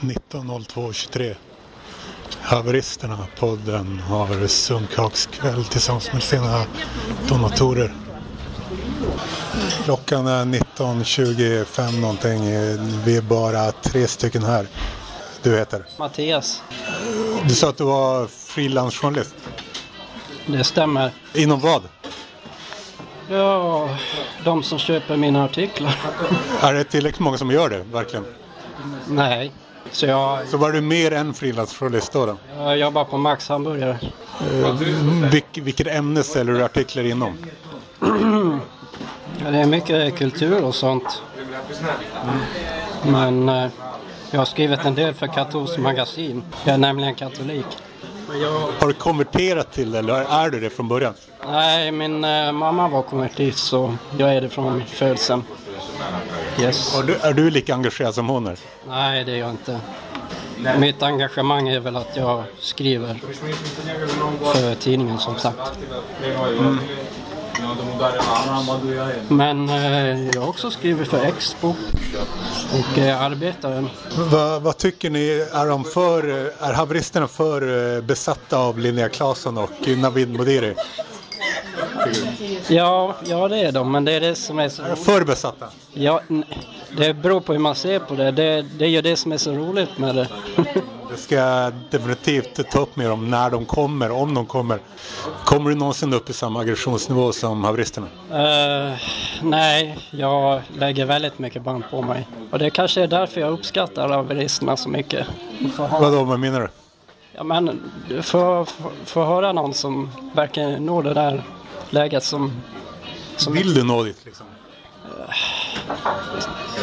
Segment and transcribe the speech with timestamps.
[0.00, 1.34] 19.02.23.
[2.40, 6.64] Haveristerna, podden, har sunkakskväll tillsammans med sina
[7.28, 7.94] donatorer.
[9.84, 12.40] Klockan är 19.25 någonting.
[13.04, 14.66] Vi är bara tre stycken här.
[15.42, 15.84] Du heter?
[15.98, 16.62] Mattias.
[17.44, 19.34] Du sa att du var frilansjournalist.
[20.46, 21.12] Det stämmer.
[21.34, 21.82] Inom vad?
[23.30, 23.88] Ja,
[24.44, 25.96] de som köper mina artiklar.
[26.60, 28.24] Är det tillräckligt många som gör det, verkligen?
[29.08, 29.52] Nej.
[29.92, 32.26] Så jag, Så var du mer än frilansjournalist då?
[32.26, 32.36] då?
[32.56, 33.98] jag jobbar på Max Hamburgare.
[34.62, 34.74] Eh,
[35.30, 37.38] vilk, vilket ämne säljer du artiklar inom?
[39.44, 41.22] Ja, Det är mycket kultur och sånt.
[43.06, 43.66] Men eh,
[44.30, 46.42] jag har skrivit en del för Katolskt magasin.
[46.64, 47.66] Jag är nämligen katolik.
[48.80, 51.14] Har du konverterat till det eller är du det från början?
[51.46, 55.42] Nej, min eh, mamma var konvertit så jag är det från födseln.
[56.60, 56.98] Yes.
[56.98, 58.58] Är du, är du lika engagerad som hon är?
[58.88, 59.80] Nej, det är jag inte.
[60.78, 63.20] Mitt engagemang är väl att jag skriver
[64.54, 65.78] för tidningen som sagt.
[69.28, 71.68] Men eh, jag har också skrivit för Expo
[72.72, 73.88] och eh, Arbetaren.
[74.30, 75.46] Vad, vad tycker ni?
[75.52, 76.24] Är, de för,
[76.60, 80.74] är haveristerna för eh, besatta av Linnea Claesson och Navid Modiri?
[82.68, 84.82] Ja, ja, det är de, men det är det som är så...
[84.96, 85.66] För besatta?
[85.92, 86.20] Ja,
[86.96, 88.30] det beror på hur man ser på det.
[88.30, 90.28] Det, det är ju det som är så roligt med det.
[91.18, 94.78] Ska jag definitivt ta upp med dem när de kommer, om de kommer.
[95.44, 98.06] Kommer du någonsin upp i samma aggressionsnivå som haveristerna?
[98.30, 98.96] Eh,
[99.42, 102.28] nej, jag lägger väldigt mycket band på mig.
[102.50, 105.26] Och det kanske är därför jag uppskattar haveristerna så mycket.
[105.76, 106.68] Vadå, vad menar du?
[107.32, 111.42] Ja, men du får, får, får höra någon som verkligen når det där
[111.90, 112.52] läget som...
[113.36, 114.46] som Vill du nå dit liksom?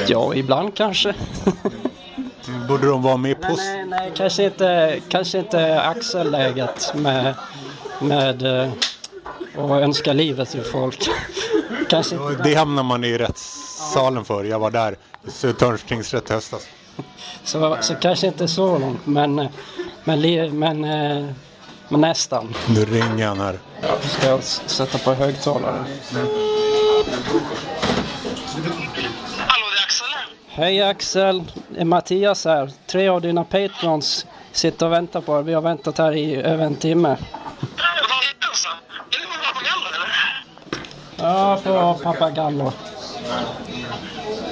[0.08, 1.14] Ja, ibland kanske.
[2.68, 3.58] Borde de vara med Men på...
[3.58, 7.34] nej, nej, kanske inte, kanske inte axelläget med,
[8.02, 8.72] med eh,
[9.58, 11.08] att önska livet ur folk.
[11.90, 12.44] kanske inte.
[12.44, 14.44] Det hamnar man i rättssalen för.
[14.44, 14.98] Jag var där
[15.28, 16.68] i Södertörns tingsrätt höstas.
[17.44, 19.36] Så, så kanske inte så långt, men,
[20.04, 21.26] men, men, eh,
[21.90, 22.54] men nästan.
[22.68, 23.60] Nu ringer han här.
[24.02, 25.86] Ska jag sätta på högtalare.
[26.14, 27.46] Hallå,
[30.58, 32.72] Hej Axel, det är Mattias här.
[32.88, 35.44] Tre av dina patrons sitter och väntar på er.
[35.44, 37.18] Vi har väntat här i över en timme.
[41.18, 42.72] Ja, på Papagallo.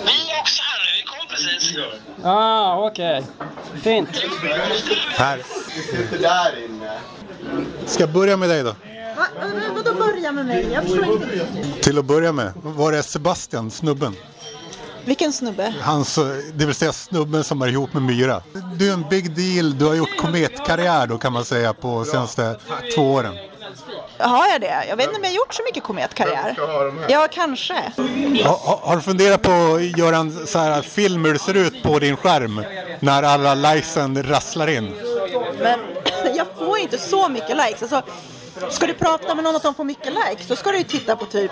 [0.05, 1.77] Vi är också här nu, vi kom precis.
[2.23, 3.23] Ah, okej.
[3.81, 4.09] Fint.
[5.17, 5.41] Här.
[5.91, 6.97] sitter där inne.
[7.85, 8.75] Ska jag börja med dig då?
[9.17, 10.67] Va, men vadå börja med mig?
[10.73, 11.81] Jag förstår inte.
[11.83, 14.15] Till att börja med, var är Sebastian, snubben?
[15.05, 15.73] Vilken snubbe?
[15.81, 18.41] Hans, eh, det vill säga snubben som är ihop med Myra.
[18.75, 22.55] Du är en big deal, du har gjort kometkarriär då kan man säga på senaste
[22.95, 23.37] två åren.
[24.17, 24.85] Har jag det?
[24.89, 26.55] Jag vet inte om jag har gjort så mycket kometkarriär.
[27.09, 27.73] Ja, kanske.
[28.43, 31.53] Ha, ha, har du funderat på att göra en så här film hur det ser
[31.53, 32.63] ut på din skärm?
[32.99, 34.95] När alla likesen rasslar in.
[35.59, 35.79] Men
[36.35, 37.81] jag får inte så mycket likes.
[37.81, 38.01] Alltså,
[38.69, 41.15] ska du prata med någon att de får mycket likes, då ska du ju titta
[41.15, 41.51] på typ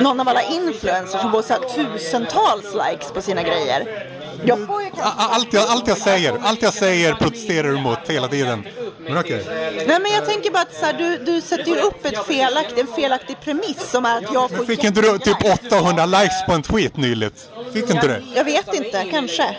[0.00, 4.08] någon av alla influencers som får så tusentals likes på sina grejer.
[4.44, 5.22] Jag får ju kanske...
[5.22, 8.66] Allt jag, allt jag säger, allt jag säger protesterar du mot hela tiden.
[8.98, 9.44] Men okej.
[9.86, 12.78] Nej men jag tänker bara att så här, du, du sätter ju upp ett felaktigt,
[12.78, 15.72] en felaktig premiss som är att jag får Fick inte du typ likes.
[15.72, 17.48] 800 likes på en tweet nyligt?
[17.72, 18.22] Fick inte det?
[18.34, 19.56] Jag vet inte, kanske.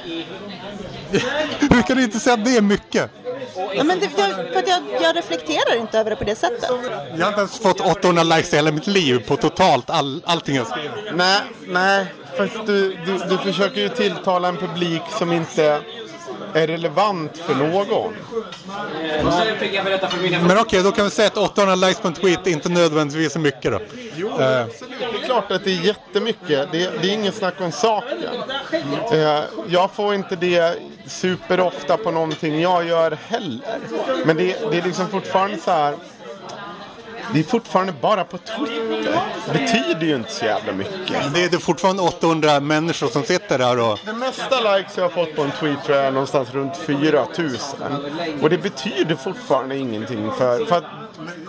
[1.59, 3.12] Hur kan du inte säga att det är mycket?
[3.75, 6.69] Ja, men det, jag, för att jag, jag reflekterar inte över det på det sättet.
[7.16, 10.56] Jag har inte ens fått 800 likes i hela mitt liv på totalt all, allting
[10.56, 11.13] jag skriver.
[11.16, 12.06] Nej, nej.
[12.38, 15.81] Fast du, du, du försöker ju tilltala en publik som inte
[16.56, 18.14] är relevant för någon.
[20.47, 23.40] Men okej, då kan vi säga att 800 likes på en tweet inte nödvändigtvis är
[23.40, 23.80] mycket då.
[24.16, 25.00] Jo, absolut.
[25.00, 26.72] Det är klart att det är jättemycket.
[26.72, 28.18] Det, det är inget snack om saken.
[29.14, 30.75] Eh, Jag får inte det
[31.08, 33.59] superofta på någonting jag gör heller.
[34.26, 35.96] Men det, det är liksom fortfarande så här.
[37.34, 39.20] Det är fortfarande bara på Twitter.
[39.46, 41.34] Det betyder ju inte så jävla mycket.
[41.34, 43.99] Det är, det är fortfarande 800 människor som sitter där och...
[44.05, 47.79] Det mesta likes jag har fått på en tweet tror jag är någonstans runt 4000.
[48.41, 50.66] Och det betyder fortfarande ingenting för...
[50.66, 50.84] för att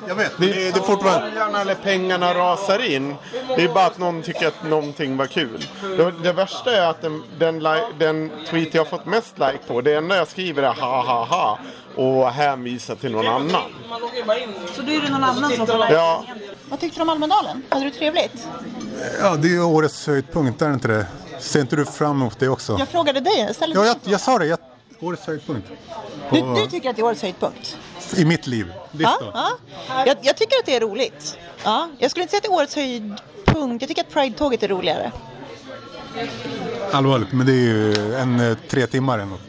[0.08, 1.28] Jag vet, det, det är, det fortfarande...
[1.28, 3.14] följarna eller pengarna rasar in.
[3.56, 5.66] Det är bara att någon tycker att någonting var kul.
[5.96, 7.62] Det, det värsta är att den, den,
[7.98, 11.24] den tweet jag har fått mest like på, det enda jag skriver är ha ha
[11.24, 11.58] ha
[11.96, 13.62] och hänvisar till någon annan.
[14.76, 15.86] Så då är det någon annan som får.
[15.90, 16.24] Ja,
[16.68, 17.62] Vad tyckte du om Almedalen?
[17.68, 18.48] Hade du trevligt?
[19.20, 21.06] Ja, det är ju årets höjdpunkt, är det inte det?
[21.38, 22.76] Ser inte du fram emot det också?
[22.78, 24.46] Jag frågade dig, jag ställde Ja, jag, jag sa det.
[24.46, 24.58] Jag,
[25.00, 25.68] årets höjdpunkt.
[26.32, 27.76] Du, Och- du tycker att det är årets höjdpunkt?
[28.16, 28.72] I mitt liv.
[28.92, 29.48] Ja, ja.
[30.06, 31.38] Jag, jag tycker att det är roligt.
[31.64, 33.82] Ja, jag skulle inte säga att det är årets höjdpunkt.
[33.82, 35.12] Jag tycker att Pride-tåget är roligare.
[36.92, 39.40] Allvarligt, men det är ju en eh, tre timmar eller något.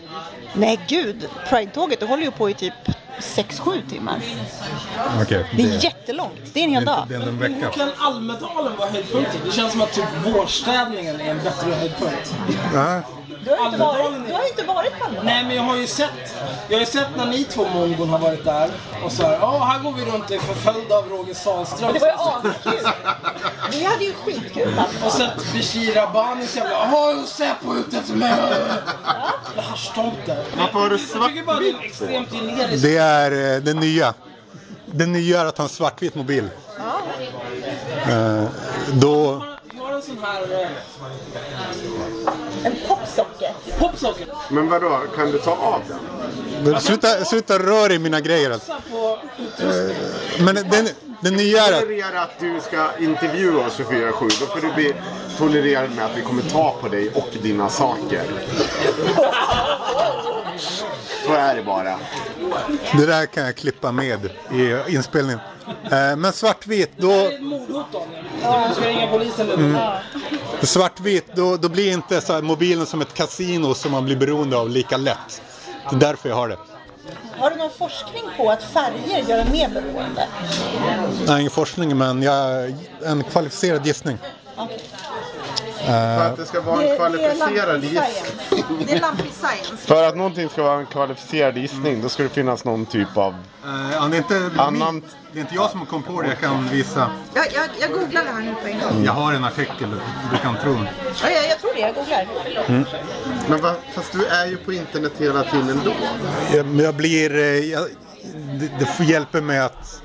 [0.57, 1.29] Nej, gud.
[1.49, 2.73] Pride-tåget det håller ju på i typ
[3.19, 4.19] 6-7 timmar.
[5.21, 5.45] Okej.
[5.57, 6.39] Det är jättelångt.
[6.53, 7.05] Det är en hel det dag.
[7.09, 7.69] det är en vecka.
[7.69, 9.41] Kan Almedalen vara höjdpunkten?
[9.45, 12.33] Det känns som att typ vårstädningen är en bättre höjdpunkt.
[12.73, 13.01] Ja.
[13.45, 15.05] Du har inte varit, du har inte varit på.
[15.23, 16.09] Nej men jag har ju sett,
[16.67, 18.69] jag har ju sett när ni två mongon har varit där
[19.03, 21.93] och så här, ja här går vi runt och är förföljda av Roger Sahlström.
[21.93, 22.91] Det var ju askul.
[23.71, 24.81] Vi hade ju skitkul.
[25.05, 28.29] Och sett Bashir Rabanis jävla, jaha Säpo ute efter mig.
[28.29, 30.45] Jävla haschtomte.
[30.57, 32.83] Varför har du Jag tycker bara det är svartvitt extremt generiskt.
[32.83, 34.13] Det är eh, det nya.
[34.85, 36.49] Det nya är att ha en svartvit mobil.
[38.09, 38.43] Eh,
[38.93, 39.43] då...
[40.05, 40.67] Sån här eh,
[42.65, 43.53] En popsocker.
[43.79, 44.29] popsocket.
[44.49, 46.81] Men vadå, kan du ta av den?
[46.81, 48.51] Sluta, sluta röra i mina grejer.
[48.51, 48.73] Alltså.
[48.91, 49.19] På,
[50.39, 50.87] Men den,
[51.21, 51.79] den nya är att...
[51.79, 54.11] Tolerera att du ska intervjua oss 24-7.
[54.39, 54.93] Då får du bli
[55.37, 58.23] tolererad med att vi kommer ta på dig och dina saker.
[61.25, 61.99] Så är det bara.
[62.97, 65.39] Det där kan jag klippa med i inspelningen.
[65.91, 67.11] Eh, Men svartvit, då...
[67.11, 68.25] ett mordhot Daniel.
[68.41, 69.77] Jag ska ringa polisen nu.
[70.61, 74.57] Svartvit, då, då blir inte så här mobilen som ett kasino som man blir beroende
[74.57, 75.41] av lika lätt.
[75.89, 76.57] Det är därför jag har det.
[77.37, 80.27] Har du någon forskning på att färger gör en mer beroende?
[81.27, 82.73] Nej, ingen forskning, men jag,
[83.05, 84.17] en kvalificerad gissning.
[85.85, 88.85] För att det ska vara en kvalificerad gissning.
[88.87, 89.77] Det är lampig science.
[89.87, 93.33] För att någonting ska vara en kvalificerad gissning då ska det finnas någon typ av...
[93.65, 95.01] Uh, det, är inte Annan-
[95.31, 97.11] det är inte jag som kommit på det, jag kan visa.
[97.33, 99.05] Jag, jag, jag googlar det här nu på en gång.
[99.05, 99.89] Jag har en artikel,
[100.31, 100.77] du kan tro.
[101.23, 102.27] Ja, jag, jag tror det, jag googlar.
[103.49, 105.93] Men va, fast du är ju på internet hela tiden ändå.
[106.53, 107.35] Jag, men jag blir...
[107.35, 107.83] eh, Jag,
[108.59, 110.01] det, det hjälpa mig att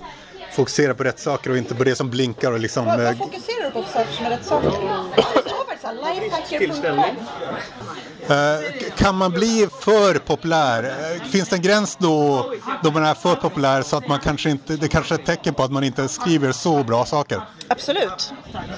[0.53, 2.85] fokusera på rätt saker och inte på det som blinkar och liksom...
[2.87, 4.71] Vad, eh, vad fokuserar du på för saker som är rätt saker?
[5.93, 6.99] Lifehacker.com.
[8.29, 10.85] Eh, Kan man bli för populär?
[10.85, 12.47] Eh, Finns det en gräns då,
[12.83, 15.55] då man är för populär så att man kanske inte, det kanske är ett tecken
[15.55, 17.41] på att man inte skriver så bra saker?
[17.69, 18.33] Absolut.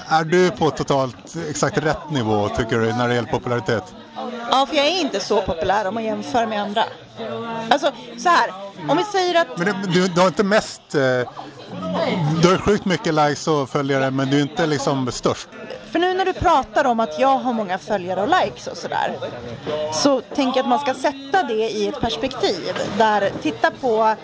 [0.07, 3.83] Är du på totalt exakt rätt nivå tycker du när det gäller popularitet?
[4.51, 6.83] Ja, för jag är inte så populär om man jämför med andra.
[7.69, 8.53] Alltså, så här.
[8.89, 9.57] Om vi säger att...
[9.57, 10.81] Men du, du har inte mest...
[10.95, 11.01] eh,
[12.41, 15.47] Du har sjukt mycket likes och följare men du är inte liksom störst.
[15.91, 19.15] För nu när du pratar om att jag har många följare och likes och sådär.
[19.93, 22.73] Så tänker jag att man ska sätta det i ett perspektiv.
[22.97, 24.15] Där, titta på...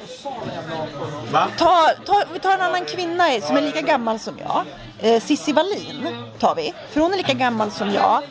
[1.57, 4.65] Ta, ta, vi tar en annan kvinna som är lika gammal som jag.
[4.99, 6.07] Eh, Cissi Wallin
[6.39, 6.73] tar vi.
[6.91, 8.21] För hon är lika gammal som jag.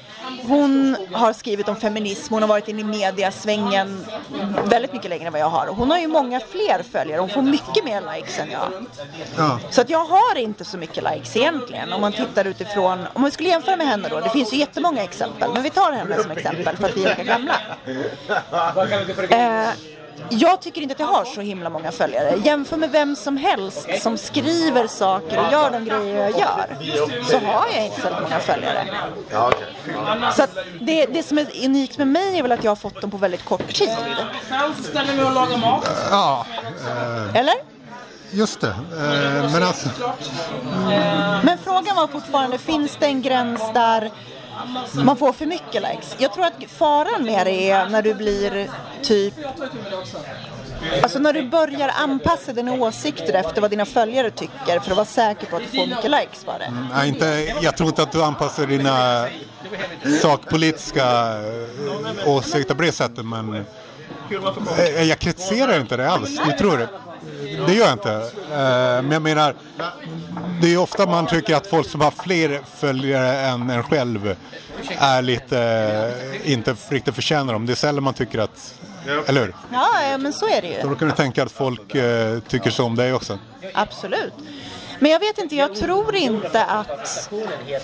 [0.43, 4.07] Hon har skrivit om feminism, hon har varit inne i mediasvängen
[4.65, 5.67] väldigt mycket längre än vad jag har.
[5.67, 8.69] Och Hon har ju många fler följare, hon får mycket mer likes än jag.
[9.37, 9.59] Ja.
[9.71, 13.31] Så att jag har inte så mycket likes egentligen om man tittar utifrån, om man
[13.31, 16.31] skulle jämföra med henne då, det finns ju jättemånga exempel, men vi tar henne som
[16.31, 17.55] exempel för att vi är lika gamla.
[19.31, 19.69] Eh,
[20.29, 22.35] jag tycker inte att jag har så himla många följare.
[22.45, 26.77] Jämför med vem som helst som skriver saker och gör de grejer jag gör.
[27.31, 28.85] Så har jag inte så många följare.
[30.37, 30.51] Så att
[30.81, 33.17] det, det som är unikt med mig är väl att jag har fått dem på
[33.17, 33.91] väldigt kort tid.
[36.11, 36.47] Ja,
[37.35, 37.55] Eller?
[38.31, 38.69] just det.
[38.69, 39.89] Eh, Men alltså...
[41.43, 44.11] Men frågan var fortfarande, finns det en gräns där
[44.93, 46.17] man får för mycket likes?
[46.19, 48.71] Jag tror att faran med det är när du blir
[49.03, 49.35] typ
[51.03, 55.05] Alltså när du börjar anpassa dina åsikter efter vad dina följare tycker för att vara
[55.05, 56.65] säker på att du får mycket likes för det.
[56.65, 59.27] Mm, nej, inte, jag tror inte att du anpassar dina
[60.23, 61.05] sakpolitiska
[61.39, 63.65] eh, åsikter på det sättet men
[64.79, 66.89] eh, jag kritiserar inte det alls, ni tror det.
[67.67, 68.13] Det gör jag inte.
[68.13, 69.55] Eh, Men jag menar,
[70.61, 74.37] det är ofta man tycker att folk som har fler följare än en själv
[74.99, 75.61] är lite,
[76.43, 77.67] eh, inte riktigt förtjänar dem.
[77.67, 78.75] Det är sällan man tycker att,
[79.27, 79.55] eller hur?
[79.73, 80.83] Ja, men så är det ju.
[80.83, 83.39] Då kan du tänka att folk eh, tycker så om dig också.
[83.75, 84.33] Absolut.
[84.99, 87.31] Men jag vet inte, jag tror inte att...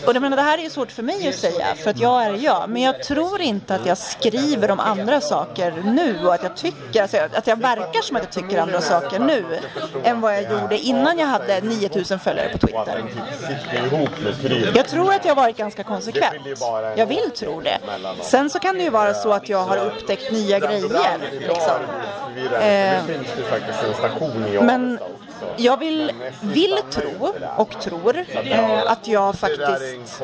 [0.06, 2.24] Och jag menar, det här är ju svårt för mig att säga, för att jag
[2.24, 2.68] är jag.
[2.68, 7.02] Men jag tror inte att jag skriver om andra saker nu och att jag tycker,
[7.02, 9.44] alltså, att jag verkar som att jag tycker andra saker nu
[10.04, 13.04] än vad jag gjorde innan jag hade 9000 följare på Twitter.
[14.74, 16.34] Jag tror att jag varit ganska konsekvent.
[16.96, 17.78] Jag vill tro det.
[18.22, 21.18] Sen så kan det ju vara så att jag har upptäckt nya grejer.
[21.32, 21.80] Liksom.
[23.94, 24.98] Station i Men
[25.56, 30.20] jag vill, vill tro och tror eh, att jag faktiskt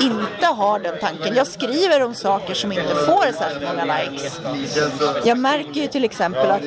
[0.00, 1.34] inte har den tanken.
[1.34, 4.40] Jag skriver om saker som inte får särskilt många likes.
[5.24, 6.62] Jag märker ju till exempel att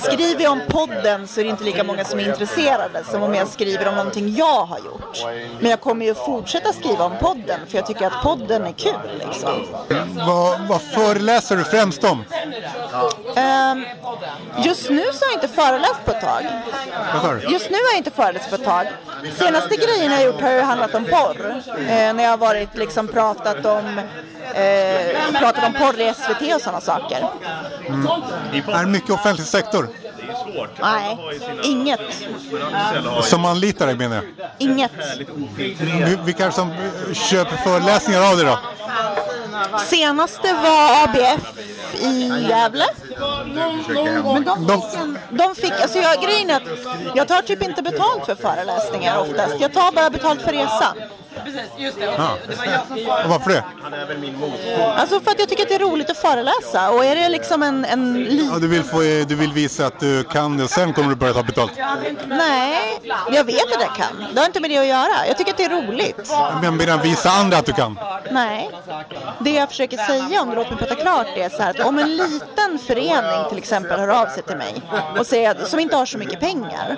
[0.00, 3.34] skriver jag om podden så är det inte lika många som är intresserade som om
[3.34, 5.24] jag skriver om någonting jag har gjort.
[5.60, 8.92] Men jag kommer ju fortsätta skriva om podden för jag tycker att podden är kul
[9.26, 9.66] liksom.
[10.26, 12.24] Vad, vad föreläser du främst om?
[13.36, 13.84] Ehm,
[14.64, 16.43] just nu så har jag inte föreläst på ett tag.
[17.50, 18.86] Just nu har jag inte föreläst på ett tag.
[19.38, 21.62] Senaste grejen jag har gjort har ju handlat om porr.
[21.78, 23.98] Eh, när jag har varit liksom pratat om
[24.54, 27.28] eh, pratat om porr i SVT och sådana saker.
[28.72, 29.88] Är det mycket offentlig sektor
[30.80, 31.18] Nej,
[31.62, 32.00] inget.
[33.22, 34.24] som anlitar dig menar jag?
[34.58, 34.90] Inget.
[35.80, 36.74] Vi- Vilka som
[37.12, 38.58] köper föreläsningar av dig då?
[39.86, 41.58] Senaste var ABF
[42.00, 42.84] i Gävle.
[43.54, 46.62] Men de De- fick, en, de fick alltså jag, grejen är att
[47.14, 49.54] jag tar typ inte betalt för föreläsningar oftast.
[49.60, 50.96] Jag tar bara betalt för resan.
[53.24, 53.64] Och varför det?
[54.96, 56.90] Alltså för att jag tycker att det är roligt att föreläsa.
[56.90, 58.98] Och är det liksom en, en li- Ja, du, vill få,
[59.28, 61.72] du vill visa att du kan det sen kommer du börja ta betalt.
[62.26, 63.00] Nej,
[63.32, 64.34] jag vet att jag kan.
[64.34, 65.26] Det har inte med det att göra.
[65.28, 66.32] Jag tycker att det är roligt.
[66.62, 67.98] Men medan visa andra att du kan.
[68.30, 68.70] Nej.
[69.40, 71.80] Det jag försöker säga, om du låter mig prata klart, det är så här att
[71.80, 74.82] om en liten förening till exempel hör av sig till mig
[75.18, 76.96] och säger som inte har så mycket pengar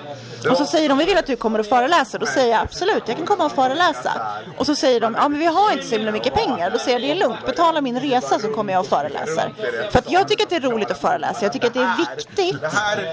[0.49, 2.19] och så säger de vi vill att du kommer och föreläser.
[2.19, 4.13] Då säger jag absolut, jag kan komma och föreläsa.
[4.57, 6.69] Och så säger de, ja men vi har inte så himla mycket pengar.
[6.69, 9.53] Då säger jag det är lugnt, betala min resa så kommer jag och föreläser.
[9.91, 11.39] För att jag tycker att det är roligt att föreläsa.
[11.41, 12.63] Jag tycker att det är viktigt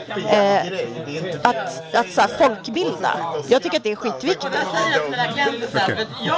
[0.09, 0.67] eh,
[1.43, 3.11] att, att så här, folkbilda.
[3.49, 4.55] Jag tycker att det är skitviktigt.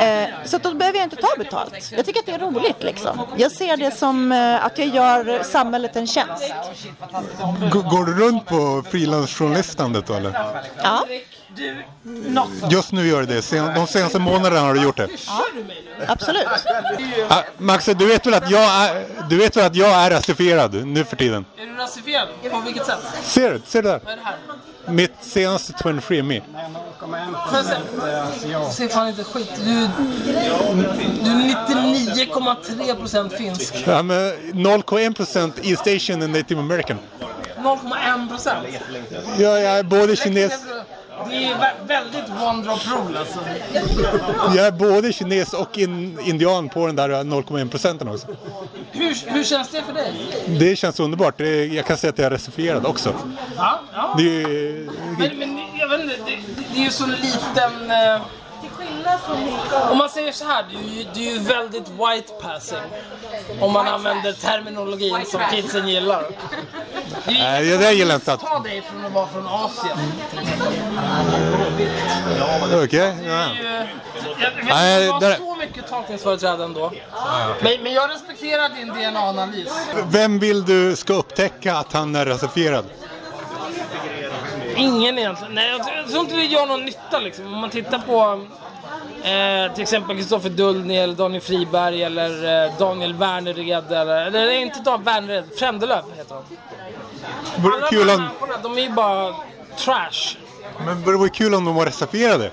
[0.00, 1.92] Eh, så då behöver jag inte ta betalt.
[1.96, 3.20] Jag tycker att det är roligt liksom.
[3.36, 6.42] Jag ser det som eh, att jag gör samhället en tjänst.
[7.72, 10.32] G- Går du runt på frilansjournalistandet då eller?
[10.82, 11.04] Ja,
[12.70, 13.42] Just nu gör du det.
[13.42, 15.08] Sen- De senaste månaderna har du gjort det.
[16.06, 16.46] absolut.
[17.28, 20.86] Ah, Max, du vet, väl att jag är, du vet väl att jag är rasifierad
[20.86, 21.44] nu för tiden?
[21.58, 22.28] Är du rasifierad?
[22.50, 22.98] På vilket sätt?
[23.22, 23.60] Ser du?
[23.66, 24.00] Ser du där?
[24.04, 24.36] Vad är det här?
[24.92, 26.42] Mitt senaste 23andMe.
[27.48, 27.66] Får jag
[28.72, 28.82] se?
[28.82, 29.52] Du fan inte skit.
[29.64, 29.88] Du,
[30.24, 31.54] du är
[32.14, 33.74] 99,3% finsk.
[33.86, 36.98] Ja, men 0,1% East Asian and Native American.
[37.58, 38.50] 0,1%.
[39.38, 40.52] Jag är både kines,
[41.30, 43.38] Det är vä- väldigt one drop rule alltså.
[44.56, 48.26] jag är både kines och in, indian på den där 0,1% också.
[48.92, 50.12] Hur, hur känns det för dig?
[50.58, 51.34] Det känns underbart.
[51.38, 53.14] Det, jag kan säga att jag är rasifierad också.
[53.56, 54.14] Ja, ja.
[54.18, 54.86] Det, är-
[55.18, 56.36] Men, men jag vet inte, det,
[56.74, 57.90] det är ju så liten...
[57.90, 58.20] Eh,
[59.90, 62.78] om man säger så här, det är, ju, det är ju väldigt white passing.
[63.60, 66.24] Om man använder terminologin som kidsen gillar.
[67.26, 69.26] Det är ju Nej, det där gillar jag inte att- Ta dig från att vara
[69.26, 69.98] från Asien.
[72.84, 73.32] Okej, ja.
[73.32, 73.88] Det är ju-
[74.38, 76.92] Jag vet Nej, inte, det du där- har så mycket tolkningsföreträde ändå.
[77.62, 79.68] Men, men jag respekterar din DNA-analys.
[80.08, 82.84] Vem vill du ska upptäcka att han är rasifierad?
[84.76, 85.54] Ingen egentligen.
[85.54, 87.46] Nej, jag, tror- jag tror inte det gör någon nytta liksom.
[87.54, 88.46] Om man tittar på
[89.22, 94.80] eh, till exempel Kristoffer Dullny eller Daniel Friberg eller eh, Daniel Wernered eller, eller inte
[94.80, 96.42] Dan Wernered, Frändelöv heter de.
[97.62, 99.34] Vore Alla det kul de om, här människorna, de är ju bara
[99.78, 100.36] trash.
[100.86, 102.50] men det vore kul om de var rasifierade.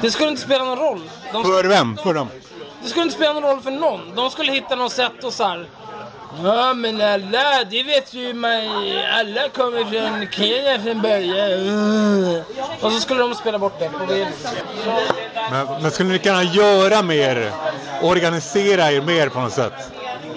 [0.00, 1.00] Det skulle inte spela någon roll.
[1.32, 1.96] De, För vem?
[1.96, 2.28] För dem?
[2.82, 4.14] det skulle inte spela någon roll för någon.
[4.14, 5.66] De skulle hitta något sätt och så här.
[6.42, 8.50] Ja men alla, det vet ju man.
[9.18, 12.42] Alla kommer från Kenya från början.
[12.80, 13.90] Och så skulle de spela bort det.
[15.50, 17.52] Men, men skulle ni kunna göra mer?
[18.02, 19.72] Organisera er mer på något sätt?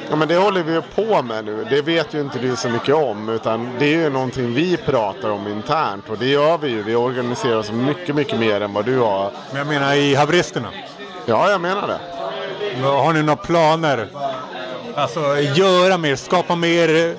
[0.09, 1.67] Ja, men det håller vi ju på med nu.
[1.69, 3.29] Det vet ju inte du så mycket om.
[3.29, 6.09] Utan det är ju någonting vi pratar om internt.
[6.09, 6.83] Och det gör vi ju.
[6.83, 9.31] Vi organiserar oss mycket, mycket mer än vad du har.
[9.49, 10.67] Men jag menar i haveristerna.
[11.25, 11.99] Ja, jag menar det.
[12.81, 14.07] Har ni några planer?
[14.97, 17.15] Alltså göra mer, skapa mer,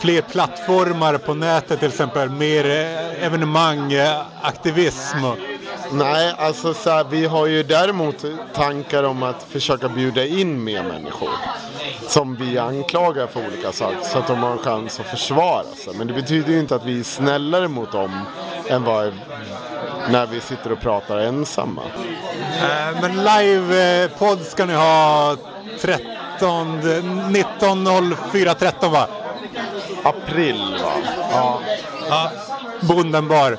[0.00, 2.30] fler plattformar på nätet till exempel.
[2.30, 5.16] Mer eh, evenemang, eh, aktivism.
[5.92, 10.82] Nej, alltså så här, vi har ju däremot tankar om att försöka bjuda in mer
[10.82, 11.30] människor.
[12.08, 13.98] Som vi anklagar för olika saker.
[14.02, 15.94] Så att de har en chans att försvara sig.
[15.94, 18.20] Men det betyder ju inte att vi är snällare mot dem
[18.68, 19.12] än vad
[20.10, 21.82] när vi sitter och pratar ensamma.
[22.62, 25.36] Eh, Men live-podd ska ni ha
[25.80, 26.06] 13,
[26.40, 29.06] 19.04 13 va?
[30.02, 30.92] April va?
[31.30, 31.60] Ja.
[32.08, 32.30] ja.
[32.80, 33.52] Bondenbar.
[33.52, 33.58] Eh,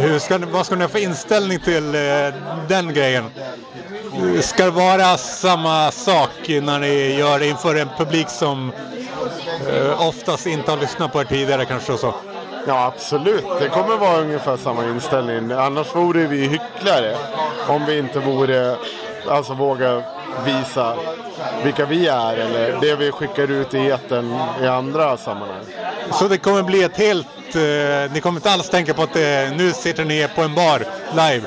[0.00, 2.00] Hur ska vad ska ni ha för inställning till eh,
[2.68, 3.24] den grejen?
[4.40, 8.72] Ska det vara samma sak när ni gör det inför en publik som
[9.72, 12.14] eh, oftast inte har lyssnat på er tidigare kanske och så?
[12.66, 13.44] Ja, absolut.
[13.60, 15.52] Det kommer vara ungefär samma inställning.
[15.52, 17.16] Annars vore vi hycklare
[17.68, 18.76] om vi inte vore,
[19.28, 20.02] alltså våga
[20.44, 20.96] visa
[21.64, 25.64] vilka vi är eller det vi skickar ut i etern i andra sammanhang.
[26.12, 27.26] Så det kommer bli ett helt...
[27.54, 29.22] Eh, ni kommer inte alls tänka på att eh,
[29.56, 31.46] nu sitter ni på en bar live?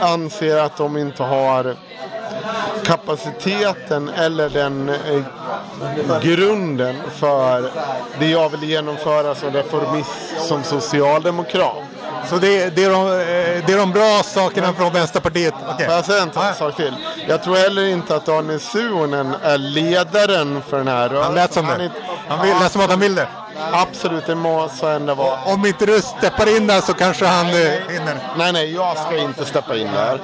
[0.00, 1.76] anser att de inte har
[2.84, 4.88] kapaciteten eller den
[6.22, 7.70] grunden för
[8.18, 10.10] det jag vill genomföra som reformist,
[10.48, 11.76] som socialdemokrat.
[12.28, 15.54] Så det, det, är, de, eh, det är de bra sakerna från Vänsterpartiet.
[15.68, 15.86] Okej.
[15.86, 16.54] Får jag säga en ja.
[16.54, 16.94] sak till?
[17.28, 21.22] Jag tror heller inte att Daniel Suhonen är ledaren för den här rörelsen.
[21.24, 21.84] Han lät som är det.
[21.84, 21.96] inte-
[22.28, 23.28] Han vill, lät som att han vill det.
[23.72, 25.38] Absolut, det må så ändå vara.
[25.44, 28.18] Om inte du steppar in där så kanske han eh, hinner.
[28.36, 30.20] Nej, nej, jag ska inte steppa in där.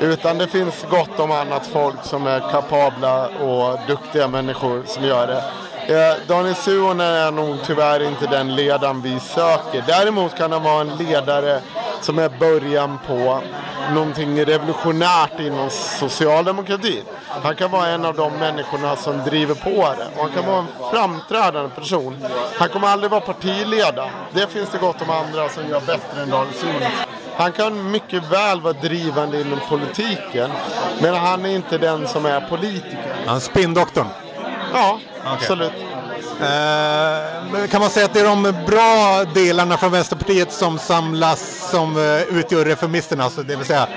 [0.00, 5.26] Utan det finns gott om annat folk som är kapabla och duktiga människor som gör
[5.26, 5.42] det.
[5.94, 9.84] Eh, Daniel Suhonen är nog tyvärr inte den ledaren vi söker.
[9.86, 11.60] Däremot kan han vara en ledare
[12.00, 13.40] som är början på
[13.94, 17.04] någonting revolutionärt inom socialdemokratin.
[17.28, 20.08] Han kan vara en av de människorna som driver på det.
[20.16, 22.24] Och han kan vara en framträdande person.
[22.58, 24.10] Han kommer aldrig vara partiledare.
[24.32, 26.90] Det finns det gott om andra som gör bättre än Daniel Suhonen.
[27.40, 30.50] Han kan mycket väl vara drivande inom politiken.
[31.02, 33.14] Men han är inte den som är politiker.
[33.26, 34.06] Han är spinndoktorn.
[34.72, 35.72] Ja, absolut.
[36.40, 41.96] Eh, kan man säga att det är de bra delarna från Vänsterpartiet som samlas som
[41.96, 43.88] eh, utgör reformisterna, alltså, det vill säga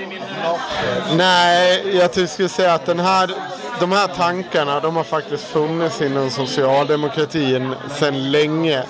[1.16, 3.32] Nej, jag skulle säga att den här,
[3.80, 8.84] de här tankarna de har faktiskt funnits inom socialdemokratin sedan länge.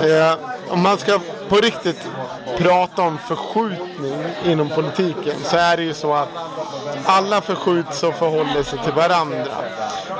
[0.00, 0.34] Eh,
[0.68, 2.08] om man ska på riktigt
[2.58, 6.28] prata om förskjutning inom politiken så är det ju så att
[7.04, 9.46] alla förskjuts och förhåller sig till varandra.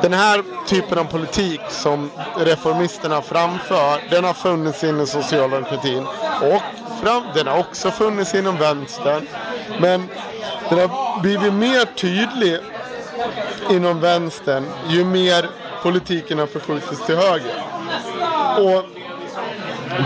[0.02, 6.06] Den här typen av politik som reformisterna framför, den har funnits inom socialdemokratin
[6.40, 6.62] och
[7.02, 9.26] fram, den har också funnits inom vänstern.
[9.80, 10.08] Men
[10.68, 12.58] den har blivit mer tydlig
[13.70, 15.48] inom vänstern ju mer
[15.82, 17.62] politiken har förskjutits till höger.
[18.58, 18.84] Och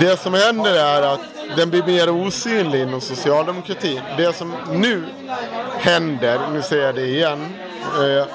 [0.00, 1.20] det som händer är att
[1.56, 4.00] den blir mer osynlig inom socialdemokratin.
[4.16, 5.04] Det som nu
[5.78, 7.54] händer, nu säger jag det igen,
[7.94, 8.26] eh,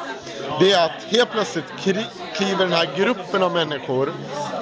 [0.60, 1.66] det är att helt plötsligt
[2.36, 4.12] kliver den här gruppen av människor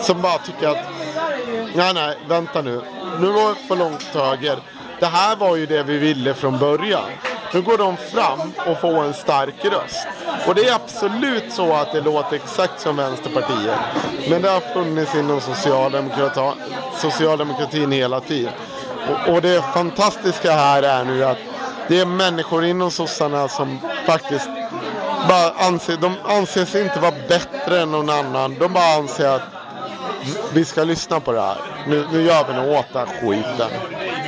[0.01, 0.85] som bara tycker att
[1.75, 2.81] nej, nej, vänta nu,
[3.19, 4.57] nu går det för långt höger.
[4.99, 7.09] Det här var ju det vi ville från början.
[7.53, 10.07] Nu går de fram och får en stark röst.
[10.47, 13.79] Och det är absolut så att det låter exakt som Vänsterpartiet.
[14.29, 16.53] Men det har funnits inom socialdemokrata,
[16.97, 18.53] socialdemokratin hela tiden.
[19.09, 21.37] Och, och det fantastiska här är nu att
[21.87, 24.49] det är människor inom sossarna som faktiskt
[25.29, 28.55] bara anser, de anser sig inte vara bättre än någon annan.
[28.59, 29.41] De bara anser att
[30.53, 31.57] vi ska lyssna på det här.
[31.87, 33.69] Nu, nu gör vi något åt den här skiten.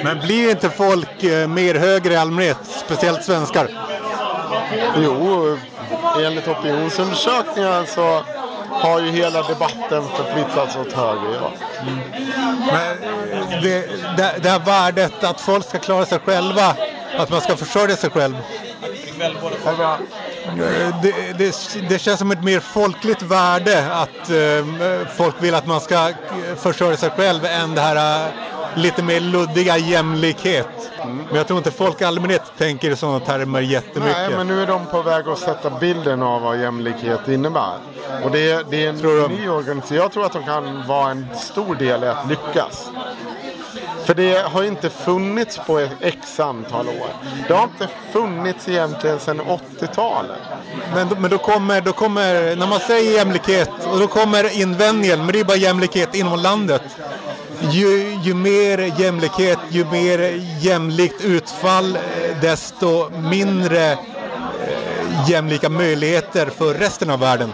[0.06, 3.70] Men blir inte folk eh, mer högre i allmänhet, speciellt svenskar?
[4.98, 5.58] Jo,
[6.20, 8.24] enligt opinionsundersökningar så
[8.70, 11.40] har ju hela debatten förflyttats åt höger.
[11.42, 11.52] Ja.
[12.72, 12.92] Men
[13.32, 13.88] eh, det,
[14.18, 16.76] det, det här värdet att folk ska klara sig själva,
[17.18, 18.36] att man ska försörja sig själv.
[21.02, 21.56] Det, det,
[21.90, 26.14] det känns som ett mer folkligt värde att eh, folk vill att man ska eh,
[26.58, 28.32] försörja sig själv än det här
[28.76, 30.68] lite mer luddiga jämlikhet.
[31.06, 34.18] Men jag tror inte folk i allmänhet tänker i sådana termer jättemycket.
[34.18, 37.74] Nej, men nu är de på väg att sätta bilden av vad jämlikhet innebär.
[38.24, 39.98] Och det, är- det är en Tror ny organisation.
[39.98, 42.90] Jag tror att de kan vara en stor del i att lyckas.
[44.06, 47.08] För det har inte funnits på ett x antal år.
[47.48, 50.38] Det har inte funnits egentligen sedan 80-talet.
[50.94, 55.20] Men, då- men då, kommer, då kommer, när man säger jämlikhet, och då kommer invändningen,
[55.20, 56.82] men det är bara jämlikhet inom landet.
[57.72, 60.20] Ju, ju mer jämlikhet, ju mer
[60.60, 61.98] jämlikt utfall,
[62.42, 67.54] desto mindre eh, jämlika möjligheter för resten av världen.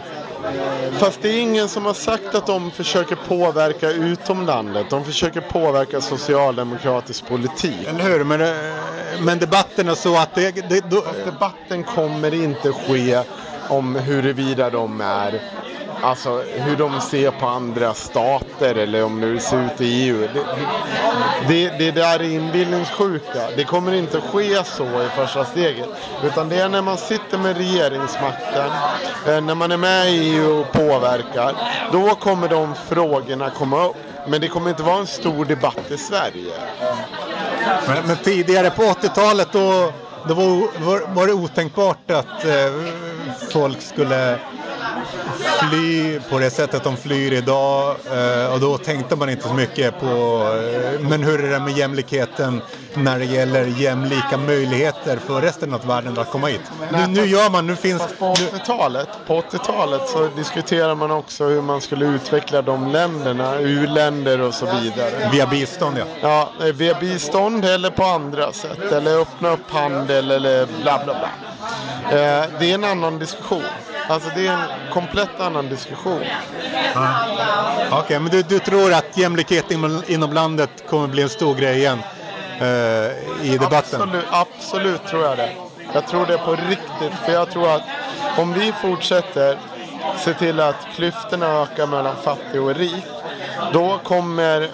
[0.91, 4.89] Fast det är ingen som har sagt att de försöker påverka utom landet.
[4.89, 7.87] De försöker påverka socialdemokratisk politik.
[7.87, 8.23] Eller hur?
[8.23, 8.47] Men, eh,
[9.21, 13.23] men debatten är så att det, det, då, Debatten kommer inte ske
[13.69, 15.41] om huruvida de är
[16.03, 20.27] Alltså hur de ser på andra stater eller om det ser ut i EU.
[20.33, 20.43] Det,
[21.47, 23.41] det, det där är inbillningssjuka.
[23.55, 25.89] Det kommer inte ske så i första steget.
[26.23, 28.71] Utan det är när man sitter med regeringsmakten,
[29.27, 31.55] eh, när man är med i EU och påverkar.
[31.91, 33.95] Då kommer de frågorna komma upp.
[34.27, 36.53] Men det kommer inte vara en stor debatt i Sverige.
[37.87, 39.91] Men, men tidigare på 80-talet då,
[40.27, 42.71] då var, var, var det otänkbart att eh,
[43.51, 44.37] folk skulle
[45.69, 47.95] fly på det sättet de flyr idag.
[48.11, 51.77] Eh, och då tänkte man inte så mycket på eh, men hur är det med
[51.77, 52.61] jämlikheten
[52.93, 56.61] när det gäller jämlika möjligheter för resten av världen att komma hit.
[56.91, 58.01] Nu, nu gör man, nu finns...
[58.19, 64.41] På 80-talet, på 80-talet så diskuterar man också hur man skulle utveckla de länderna, u-länder
[64.41, 65.29] och så vidare.
[65.31, 66.05] Via bistånd ja.
[66.21, 68.91] Ja, eh, via bistånd eller på andra sätt.
[68.91, 71.29] Eller öppna upp handel eller bla bla bla.
[72.59, 73.63] Det är en annan diskussion.
[74.11, 76.23] Alltså det är en komplett annan diskussion.
[77.91, 81.77] Okej, men du, du tror att jämlikhet inom, inom landet kommer bli en stor grej
[81.77, 81.99] igen
[82.59, 82.67] eh,
[83.51, 84.01] i debatten?
[84.01, 85.51] Absolut, absolut tror jag det.
[85.93, 87.19] Jag tror det på riktigt.
[87.25, 87.81] För jag tror att
[88.37, 89.57] om vi fortsätter
[90.17, 93.05] se till att klyftorna ökar mellan fattig och rik.
[93.73, 94.69] Då kommer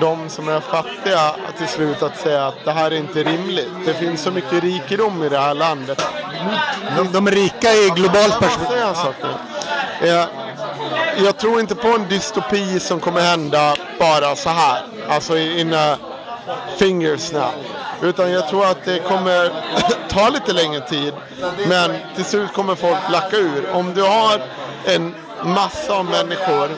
[0.00, 3.70] de som är fattiga till slut att säga att det här är inte rimligt.
[3.86, 6.06] Det finns så mycket rikedom i det här landet.
[6.96, 8.78] De, de är rika i globalt perspektiv.
[10.02, 10.20] jag?
[10.20, 10.28] Eh,
[11.24, 14.82] jag tror inte på en dystopi som kommer hända bara så här.
[15.08, 15.96] Alltså in a
[16.76, 17.54] finger snap.
[18.02, 19.52] Utan jag tror att det kommer
[20.08, 21.14] ta lite längre tid.
[21.68, 23.70] Men till slut kommer folk lacka ur.
[23.72, 24.42] Om du har
[24.84, 26.70] en massa av människor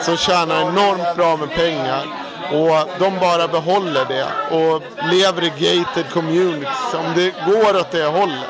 [0.00, 4.82] som tjänar enormt bra med pengar och de bara behåller det och
[5.12, 6.94] lever i gated communities.
[6.94, 8.48] Om det går åt det hållet.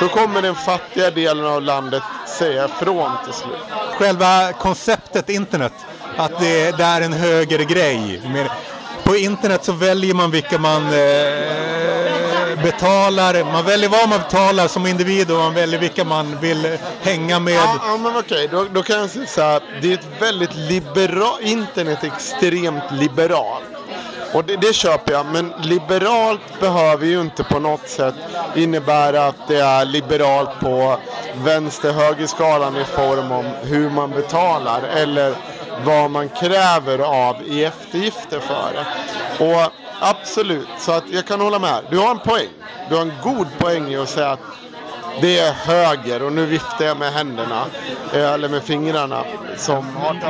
[0.00, 2.02] Då kommer den fattiga delen av landet
[2.38, 3.56] säga ifrån till slut.
[3.98, 5.72] Själva konceptet internet,
[6.16, 8.20] att det, det är en högre grej.
[9.04, 11.73] På internet så väljer man vilka man eh,
[12.64, 17.38] betalar, man väljer vad man betalar som individ och man väljer vilka man vill hänga
[17.38, 17.54] med.
[17.54, 19.62] Ja, ja men okej, då, då kan jag säga så här.
[19.82, 23.64] Det är ett väldigt liberalt, internet är extremt liberalt.
[24.32, 28.14] Och det, det köper jag, men liberalt behöver ju inte på något sätt
[28.54, 30.98] innebära att det är liberalt på
[31.44, 35.34] vänster-höger-skalan i form om hur man betalar eller
[35.84, 38.84] vad man kräver av i eftergifter för det.
[39.44, 41.80] Och absolut, så att jag kan hålla med.
[41.90, 42.48] Du har en poäng.
[42.88, 44.40] Du har en god poäng i att säga att
[45.20, 47.64] det är höger och nu viftar jag med händerna.
[48.12, 49.24] eh, Eller med fingrarna.
[49.56, 49.86] Som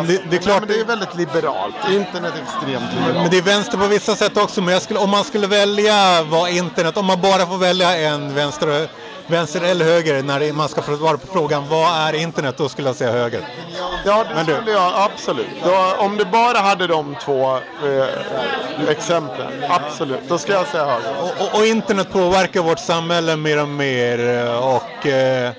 [0.07, 1.75] Det- det är klart- men det är väldigt liberalt.
[1.91, 3.15] Internet är extremt liberalt.
[3.23, 4.61] Men det är vänster på vissa sätt också.
[4.63, 8.89] Men skulle, om man skulle välja vad internet, om man bara får välja en vänster,
[9.27, 12.97] vänster eller höger när man ska svara på frågan vad är internet, då skulle jag
[12.97, 13.41] säga höger.
[13.79, 15.47] Ja, det Men du- skulle jag absolut.
[15.65, 20.21] Då, om du bara hade de två eh, exemplen, absolut.
[20.29, 21.15] Då ska jag säga höger.
[21.21, 25.51] Och, och, och internet påverkar vårt samhälle mer och mer eh, och eh,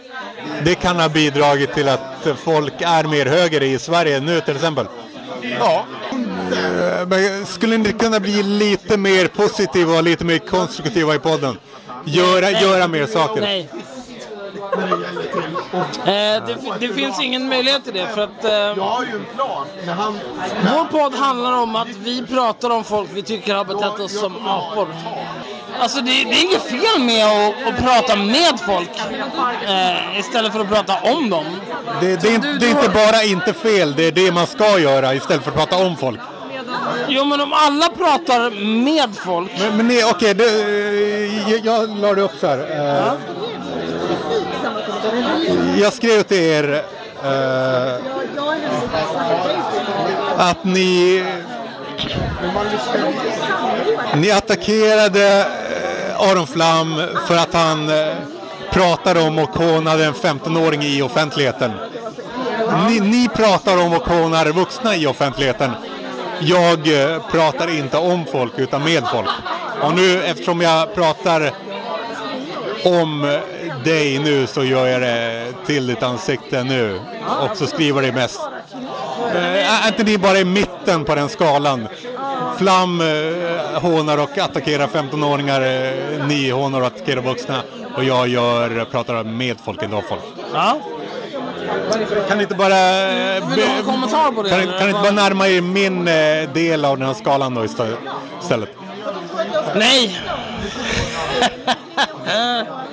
[0.64, 4.86] det kan ha bidragit till att folk är mer höger i Sverige nu till exempel.
[5.60, 5.86] Ja,
[6.52, 11.58] Eh, Men skulle ni kunna bli lite mer positiva och lite mer konstruktiva i podden?
[12.06, 13.42] Göra, göra mer saker?
[13.42, 13.70] Nej.
[16.06, 19.26] Eh, det, det finns ingen möjlighet till det för att eh, jag har ju en
[19.36, 19.66] plan.
[19.86, 20.20] När han,
[20.74, 24.48] vår podd handlar om att vi pratar om folk vi tycker har betett oss som
[24.48, 24.88] apor.
[25.80, 28.90] Alltså det, det är inget fel med att, att prata med folk
[29.68, 31.46] eh, istället för att prata om dem.
[32.02, 34.80] Det, det, är, inte- det är inte bara inte fel, det är det man ska
[34.80, 36.20] göra istället för att prata om folk.
[37.08, 38.50] Jo men om alla pratar
[38.84, 39.52] med folk.
[39.60, 42.58] Men, men nej, okej, det, eh, jag, jag la det upp så här.
[42.60, 43.14] Eh,
[45.82, 46.84] jag skrev till er
[47.24, 47.94] eh,
[50.38, 51.24] att ni,
[54.16, 58.14] ni attackerade eh, Aron Flam för att han eh,
[58.72, 61.72] pratade om och hånade en 15-åring i offentligheten.
[62.90, 65.72] Ni, ni pratar om och hånar vuxna i offentligheten.
[66.40, 69.30] jag eh, pratar inte om folk utan med folk.
[69.82, 71.52] Och nu eftersom jag pratar
[72.84, 73.40] om
[73.86, 77.00] dig nu så gör jag det till ditt ansikte nu.
[77.42, 78.40] Och så skriver det mest.
[79.36, 81.88] Är inte ni bara i mitten på den skalan?
[82.58, 87.62] Flam eh, hånar och attackerar 15-åringar, eh, ni hånar och attackerar vuxna.
[87.98, 90.22] Och jag gör, pratar med folk, inte om folk.
[90.54, 90.80] Ja.
[92.28, 92.76] Kan ni inte bara...
[93.86, 94.78] kommentar på det, Kan, eller?
[94.78, 98.70] kan ni inte bara närma er min eh, del av den här skalan då istället?
[99.76, 100.22] Nej!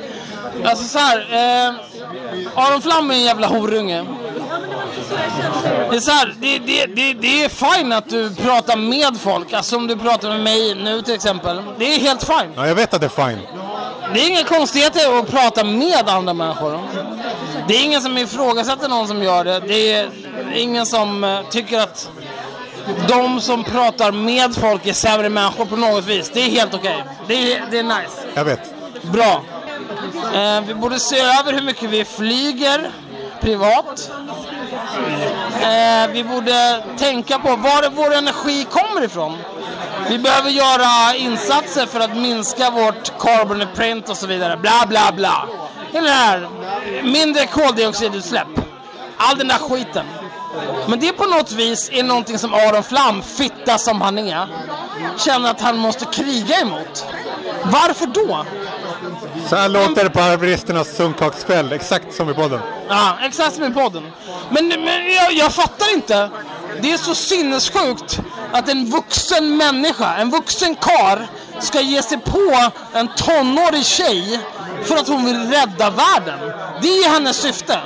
[0.64, 1.18] alltså så här.
[1.31, 1.75] Eh,
[2.55, 4.05] Aron Flam är en jävla horunge.
[5.90, 9.53] Det är så här, det, det, det, det är fine att du pratar med folk.
[9.53, 11.62] Alltså om du pratar med mig nu till exempel.
[11.79, 12.53] Det är helt fine.
[12.57, 13.38] Ja, jag vet att det är fine.
[14.14, 16.81] Det är inga konstigheter att prata med andra människor.
[17.68, 19.61] Det är ingen som ifrågasätter någon som gör det.
[19.61, 20.11] Det är
[20.55, 22.11] ingen som eh, tycker att
[23.09, 26.31] de som pratar med folk är sämre människor på något vis.
[26.35, 27.05] Det är helt okej.
[27.29, 28.22] Det, är, det är nice.
[28.35, 28.61] Jag vet.
[29.03, 29.42] Bra.
[30.34, 32.90] Eh, vi borde se över hur mycket vi flyger
[33.40, 34.10] privat.
[35.60, 39.38] Eh, vi borde tänka på var vår energi kommer ifrån.
[40.08, 44.56] Vi behöver göra insatser för att minska vårt carbon print och så vidare.
[44.56, 45.48] Bla, bla, bla.
[45.92, 46.48] Hela det här.
[47.02, 48.48] Mindre koldioxidutsläpp.
[49.16, 50.06] All den där skiten.
[50.86, 54.46] Men det på något vis är någonting som Aron Flam, fitta som han är,
[55.18, 57.06] känner att han måste kriga emot.
[57.64, 58.44] Varför då?
[59.48, 62.61] Så här låter det på haveristernas sunkakskväll, exakt som i podden.
[62.88, 64.02] Ja, exakt som i podden.
[64.50, 66.31] Men, men jag, jag fattar inte.
[66.83, 68.20] Det är så sinnessjukt
[68.52, 71.26] att en vuxen människa, en vuxen kar
[71.61, 74.40] ska ge sig på en tonårig tjej
[74.85, 76.38] för att hon vill rädda världen.
[76.83, 77.78] Det är hennes syfte.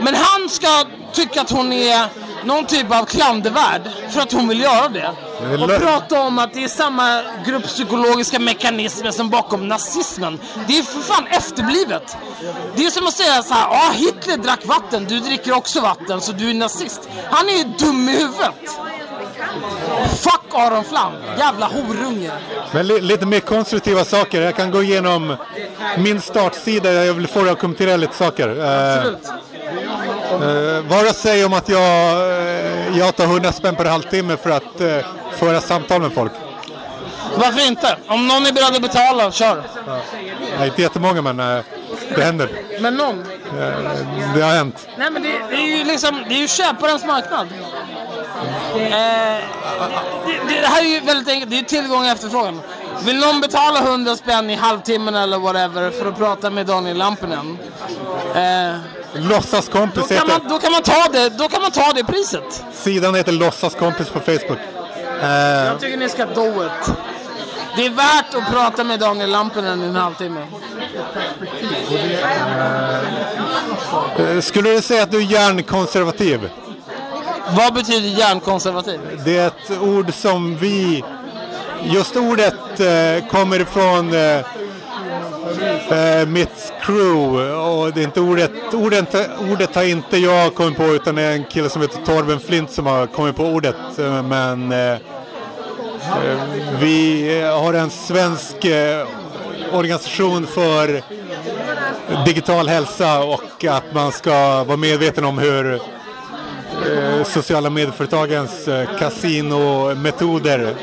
[0.00, 2.08] Men han ska tycka att hon är
[2.44, 5.10] någon typ av klandervärd för att hon vill göra det.
[5.42, 10.40] är Och prata om att det är samma grupppsykologiska mekanismer som bakom nazismen.
[10.66, 12.16] Det är för fan efterblivet.
[12.76, 16.20] Det är som att säga så här, ja Hitler drack vatten, du dricker också vatten
[16.20, 17.08] så du är nazist.
[17.30, 18.78] Han är ju dum i huvudet.
[20.16, 22.30] Fuck Aron Flam, jävla horunge.
[22.72, 24.40] Men li, lite mer konstruktiva saker.
[24.40, 25.36] Jag kan gå igenom
[25.98, 26.92] min startsida.
[26.92, 28.48] Jag vill få dig att kommentera lite saker.
[28.60, 29.28] Eh, Absolut.
[30.42, 31.80] Eh, att säga om att jag,
[32.30, 34.98] eh, jag tar 100 spänn per halvtimme för att eh,
[35.38, 36.32] föra samtal med folk?
[37.36, 37.96] Varför inte?
[38.06, 39.62] Om någon är beredd att betala, kör.
[40.58, 41.64] Nej, inte jättemånga men eh,
[42.16, 42.48] det händer.
[42.80, 43.20] Men någon.
[43.20, 44.88] Eh, det har hänt.
[44.98, 47.48] Nej men det, det är ju liksom, det är ju köparens marknad.
[48.74, 48.90] Eh,
[50.26, 52.60] det, det, här är ju väldigt enkelt, det är tillgång och efterfrågan.
[53.04, 57.58] Vill någon betala 100 spänn i halvtimmen eller whatever för att prata med Daniel Lampinen?
[58.34, 58.74] Eh,
[59.14, 62.04] Låtsaskompis då, kan heter, man, då, kan man ta det, då kan man ta det
[62.04, 62.64] priset.
[62.72, 64.58] sidan heter Låtsaskompis på Facebook.
[65.22, 66.90] Eh, Jag tycker ni ska do it.
[67.76, 70.46] Det är värt att prata med Daniel Lampinen i en halvtimme.
[74.18, 76.50] eh, skulle du säga att du är hjärnkonservativ?
[77.56, 79.00] Vad betyder hjärnkonservativ?
[79.24, 81.04] Det är ett ord som vi,
[81.82, 84.14] just ordet eh, kommer ifrån
[85.90, 89.16] eh, mitt crew och det är inte ordet, ordet,
[89.52, 92.70] ordet har inte jag kommit på utan det är en kille som heter Torben Flint
[92.70, 93.98] som har kommit på ordet.
[93.98, 94.98] Eh, men eh, eh,
[96.80, 99.06] vi eh, har en svensk eh,
[99.72, 101.02] organisation för
[102.26, 110.74] digital hälsa och att man ska vara medveten om hur eh, sociala medieföretagens eh, kasinometoder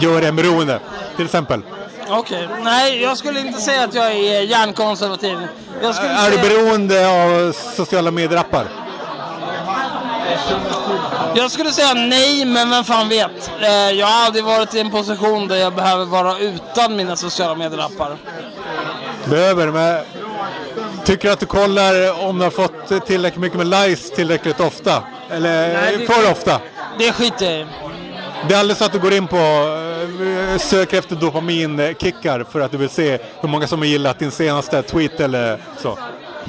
[0.00, 0.80] gör en beroende,
[1.16, 1.62] till exempel.
[2.08, 5.38] Okej, nej jag skulle inte säga att jag är hjärnkonservativ.
[5.82, 8.66] Jag skulle Är du beroende av sociala medierappar?
[11.34, 13.50] jag skulle säga nej, men vem fan vet.
[13.62, 17.54] Eh, jag har aldrig varit i en position där jag behöver vara utan mina sociala
[17.54, 18.16] medierappar.
[19.24, 20.00] Behöver, men
[21.04, 25.02] tycker du att du kollar om du har fått tillräckligt mycket med likes tillräckligt ofta?
[25.30, 26.60] Eller Nej, det- för ofta?
[26.98, 27.66] Det skiter jag i.
[28.48, 29.36] Det är aldrig så att du går in på
[30.58, 34.82] söker efter dopaminkickar för att du vill se hur många som har gillat din senaste
[34.82, 35.98] tweet eller så.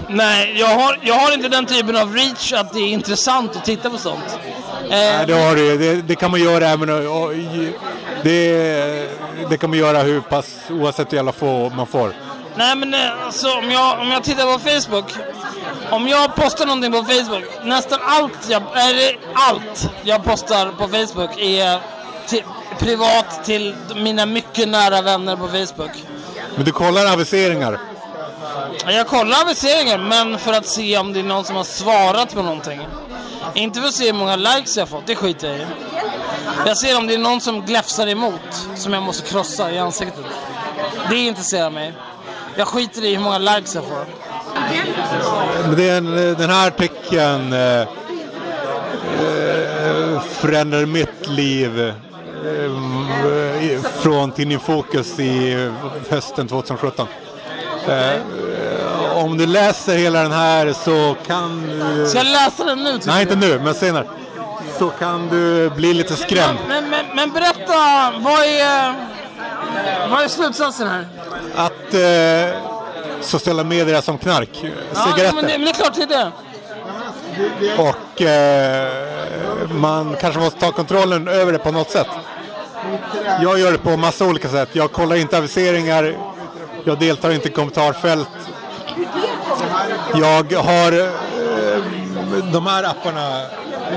[0.09, 3.65] Nej, jag har, jag har inte den typen av reach att det är intressant att
[3.65, 4.39] titta på sånt.
[4.83, 6.87] Eh, Nej, det har du det, det kan man göra även
[8.23, 9.09] det,
[9.49, 12.13] det kan man göra hur pass oavsett hur jävla få man får.
[12.55, 15.05] Nej men eh, alltså om jag, om jag tittar på Facebook.
[15.89, 17.43] Om jag postar någonting på Facebook.
[17.63, 21.79] Nästan allt jag, eller allt jag postar på Facebook är
[22.27, 22.43] till,
[22.79, 26.03] privat till mina mycket nära vänner på Facebook.
[26.55, 27.79] Men du kollar aviseringar.
[28.85, 32.41] Jag kollar aviseringar men för att se om det är någon som har svarat på
[32.41, 32.87] någonting.
[33.53, 35.65] Inte för att se hur många likes jag har fått, det skiter jag i.
[36.65, 40.25] Jag ser om det är någon som gläfsar emot, som jag måste krossa i ansiktet.
[41.09, 41.93] Det intresserar mig.
[42.55, 44.05] Jag skiter i hur många likes jag får.
[45.61, 47.81] Men det är en, den här artikeln eh,
[49.21, 51.93] eh, förändrade mitt liv
[54.01, 55.69] från Tidning Fokus i
[56.09, 57.07] hösten 2017.
[57.87, 62.07] Eh, om du läser hela den här så kan du...
[62.07, 64.07] Ska jag läsa den nu Nej, inte nu, men senare.
[64.79, 66.59] Så kan du bli lite skrämd.
[66.67, 68.93] Men, men, men berätta, vad är,
[70.09, 71.07] vad är slutsatsen här?
[71.55, 72.59] Att eh,
[73.21, 74.49] sociala medier är som knark.
[74.93, 75.35] Ja, Cigaretter.
[75.35, 76.31] men, det, men det är klart det är det.
[77.77, 82.07] Och eh, man kanske måste ta kontrollen över det på något sätt.
[83.41, 84.69] Jag gör det på massa olika sätt.
[84.71, 86.17] Jag kollar inte aviseringar.
[86.83, 88.29] Jag deltar inte i kommentarfält.
[90.13, 93.41] Jag har eh, de här apparna,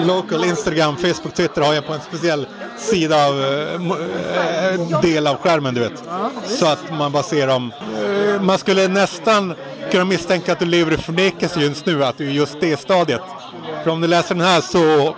[0.07, 2.46] Local, Instagram, Facebook, Twitter har jag på en speciell
[2.79, 3.74] sida av eh,
[4.74, 6.03] eh del av skärmen du vet.
[6.46, 7.72] Så att man bara ser dem.
[8.05, 9.55] Eh, man skulle nästan
[9.90, 13.22] kunna misstänka att du lever i förnekelse just nu, att du är just det stadiet.
[13.85, 15.16] För om du läser den här så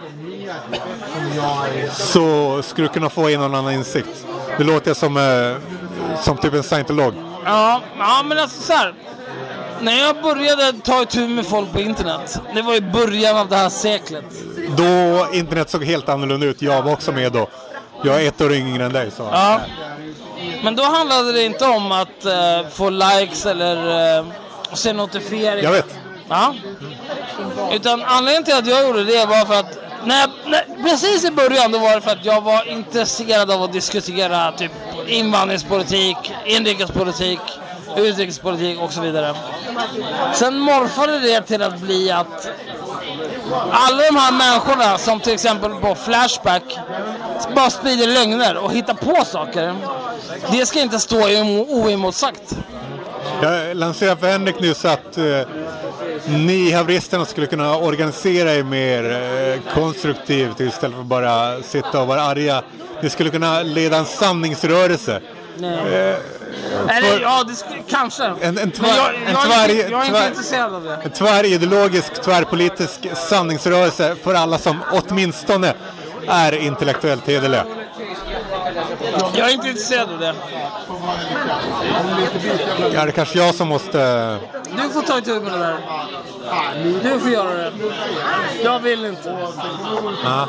[1.92, 4.26] så skulle du kunna få en och annan insikt.
[4.58, 5.56] Det låter som, eh,
[6.22, 7.14] som typ en scientolog.
[7.44, 8.94] Ja, ja men alltså så här.
[9.80, 13.56] När jag började ta itu med folk på internet, det var i början av det
[13.56, 14.24] här seklet.
[14.76, 16.62] Då internet såg helt annorlunda ut.
[16.62, 17.48] Jag var också med då.
[18.04, 19.10] Jag är ett år yngre än dig.
[19.10, 19.22] Så.
[19.32, 19.60] Ja.
[20.62, 24.26] Men då handlade det inte om att eh, få likes eller uh,
[24.72, 25.64] se notifieringar.
[25.64, 25.98] Jag vet.
[26.28, 26.54] Ja.
[27.72, 31.72] Utan anledningen till att jag gjorde det var för att när, när, precis i början
[31.72, 34.72] då var det för att jag var intresserad av att diskutera typ
[35.06, 37.40] invandringspolitik, inrikespolitik,
[37.96, 39.34] utrikespolitik och så vidare.
[40.34, 42.48] Sen morfade det till att bli att
[43.70, 46.78] alla de här människorna som till exempel på Flashback
[47.54, 49.76] bara sprider lögner och hittar på saker.
[50.52, 51.16] Det ska inte stå
[51.68, 52.56] oemotsagt.
[53.42, 55.24] Jag lanserade för Henrik nyss att eh,
[56.26, 62.22] ni haveristerna skulle kunna organisera er mer eh, konstruktivt istället för bara sitta och vara
[62.22, 62.62] arga.
[63.02, 65.20] Ni skulle kunna leda en sanningsrörelse.
[66.88, 68.24] Eller ja, det sk- kanske.
[68.24, 70.84] En- en tvär- jag, en jag, är tvär- inte, jag är inte tvär- intresserad av
[70.84, 70.98] det.
[71.04, 75.74] En tvärideologisk, tvärpolitisk sanningsrörelse för alla som åtminstone
[76.28, 77.64] är intellektuellt hederliga.
[79.34, 80.34] Jag är inte intresserad av det.
[82.94, 84.38] Ja, det är kanske jag som måste...
[84.76, 85.76] Du får ta itu med det där.
[87.02, 87.72] Du får göra det.
[88.64, 89.50] Jag vill inte.
[90.24, 90.48] Ja.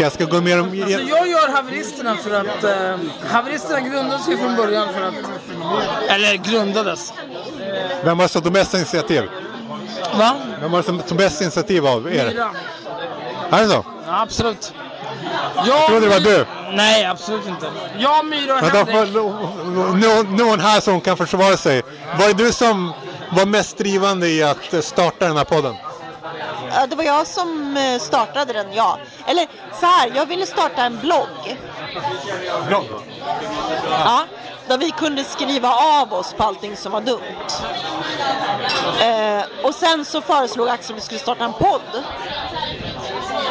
[0.00, 0.70] Jag ska gå mer om...
[0.70, 0.76] Så
[1.08, 2.64] jag gör haveristerna för att...
[2.64, 2.96] Eh,
[3.30, 5.14] haveristerna grundades ju från början för att...
[6.08, 7.12] Eller grundades.
[8.04, 9.22] Vem var det som tog mest initiativ?
[10.18, 10.36] Va?
[10.60, 12.26] Vem var det som tog mest initiativ av er?
[12.26, 12.50] Myra.
[13.50, 13.84] Är det så?
[14.06, 14.72] Ja, absolut.
[15.66, 16.46] Jag trodde det var du.
[16.72, 17.70] Nej, absolut inte.
[17.98, 19.14] Jag, Myra och Vänta, Henrik.
[19.14, 21.82] någon, någon här som kan försvara sig.
[22.18, 22.92] Var det du som
[23.30, 25.74] var mest drivande i att starta den här podden?
[26.74, 28.98] Ja, det var jag som eh, startade den, ja.
[29.26, 29.46] Eller
[29.80, 31.58] så här, jag ville starta en blogg.
[32.68, 32.84] Bra.
[33.90, 34.24] Ja,
[34.68, 37.20] där vi kunde skriva av oss på allting som var dumt.
[39.00, 42.04] Eh, och sen så föreslog Axel att vi skulle starta en podd.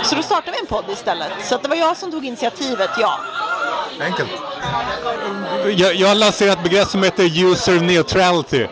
[0.04, 1.32] Så då startade vi en podd istället.
[1.44, 3.20] Så att det var jag som tog initiativet, ja.
[4.02, 4.30] Enkelt.
[5.76, 8.68] Jag, jag har lanserat ett begrepp som heter user neutrality.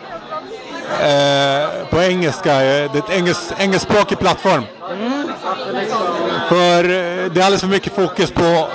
[1.00, 2.52] Eh, på engelska.
[2.54, 4.64] eh, Det är ett engelsk, engelskspråkig plattform.
[6.48, 8.68] För eh, det är alldeles för mycket fokus på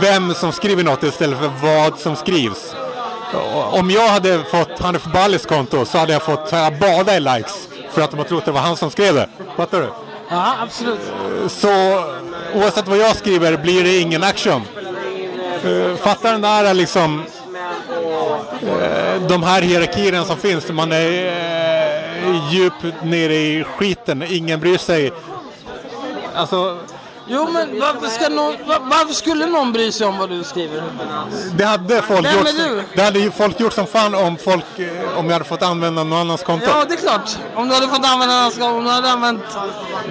[0.00, 2.74] vem som skriver något istället för vad som skrivs.
[3.70, 7.20] Om jag hade fått Hanif Balis konto så hade jag fått så här, bada i
[7.20, 9.28] likes för att de har trott att det var han som skrev det.
[9.56, 9.88] Fattar du?
[10.30, 11.00] Ja, absolut.
[11.42, 11.68] Eh, så
[12.54, 14.62] oavsett vad jag skriver blir det ingen action.
[15.64, 17.22] Eh, fattar den där liksom
[18.62, 20.68] eh, de här hierarkierna som finns.
[20.68, 21.32] Man är
[22.50, 24.24] djupt nere i skiten.
[24.28, 25.12] Ingen bryr sig.
[26.34, 26.78] Alltså,
[27.30, 30.82] Jo, men varför, ska någon, var, varför skulle någon bry sig om vad du skriver?
[31.54, 32.48] det hade folk Vem gjort.
[32.48, 32.82] är du?
[32.94, 36.04] Det hade ju folk gjort som fan om folk, eh, om jag hade fått använda
[36.04, 36.66] någon annans konto.
[36.68, 37.38] Ja, det är klart.
[37.54, 39.42] Om du hade fått använda hans om du hade använt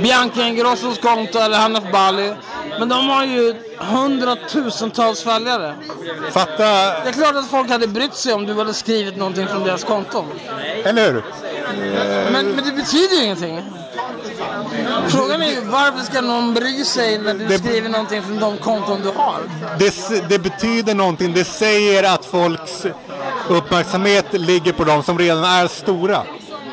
[0.01, 2.33] Bianca Ingrossos konto eller Hanif Bali.
[2.79, 5.75] Men de har ju hundratusentals följare.
[6.31, 6.63] Fatta,
[7.03, 9.83] Det är klart att folk hade brytt sig om du hade skrivit någonting från deras
[9.83, 10.25] konton.
[10.83, 11.23] eller hur?
[12.31, 13.61] Men, men det betyder ju ingenting.
[15.09, 18.57] Frågan är ju varför ska någon bry sig när du Det- skriver någonting från de
[18.57, 19.39] konton du har?
[19.79, 21.33] Det, det betyder någonting.
[21.33, 22.85] Det säger att folks
[23.47, 26.21] uppmärksamhet ligger på de som redan är stora.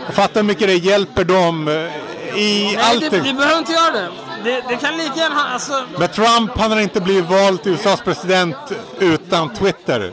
[0.08, 3.10] Och fatta hur mycket det hjälper dem eh, i Nej, allting.
[3.10, 4.08] det, det behöver inte göra det.
[4.44, 5.44] det, det kan lika gärna...
[5.52, 8.56] Alltså, Men Trump, han har inte blivit vald till USAs president
[8.98, 10.12] utan Twitter.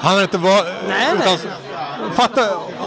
[0.00, 0.64] Han har inte valt...
[0.88, 1.34] Nej, nej.
[1.34, 1.38] utan,
[2.14, 2.40] fatta,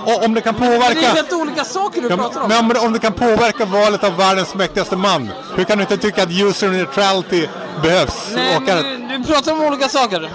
[0.07, 1.07] o- om det kan det är påverka...
[1.07, 2.47] helt olika saker du Ja, pratar om.
[2.49, 5.81] men om, det- om det kan påverka valet av världens mäktigaste man, hur kan du
[5.81, 7.47] inte tycka att user neutrality
[7.83, 8.31] behövs?
[8.35, 10.29] Nej, Och men du, du pratar om olika saker.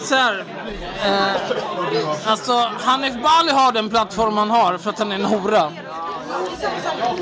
[0.00, 0.44] Så här.
[1.06, 5.72] Eh, alltså, Hanif Bali har den plattform han har för att han är en hora.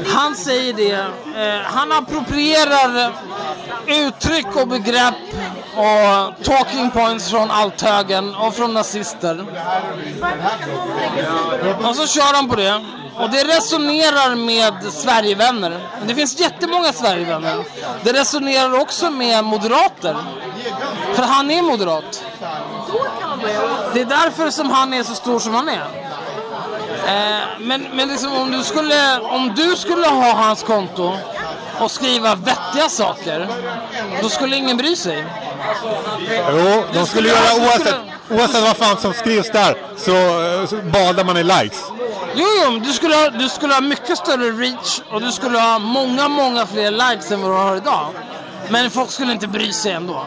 [0.07, 0.93] Han säger det.
[0.93, 3.13] Eh, han approprierar
[3.87, 5.15] uttryck och begrepp
[5.77, 9.47] och talking points från althögern och från nazister.
[11.89, 12.85] Och så kör han på det.
[13.19, 15.81] Och det resonerar med Sverigevänner.
[16.07, 17.65] Det finns jättemånga Sverigevänner.
[18.03, 20.17] Det resonerar också med moderater.
[21.15, 22.25] För han är moderat.
[23.95, 25.87] Det är därför som han är så stor som han är.
[27.07, 31.13] Eh, men men liksom, om, du skulle, om du skulle ha hans konto
[31.81, 33.49] och skriva vettiga saker,
[34.23, 35.25] då skulle ingen bry sig.
[36.51, 37.95] Jo, de skulle göra oavsett,
[38.31, 41.85] oavsett vad fan som skrivs där så, eh, så badar man i likes.
[42.35, 45.59] Jo, jo, men du skulle, ha, du skulle ha mycket större reach och du skulle
[45.59, 48.09] ha många, många fler likes än vad du har idag.
[48.69, 50.25] Men folk skulle inte bry sig ändå.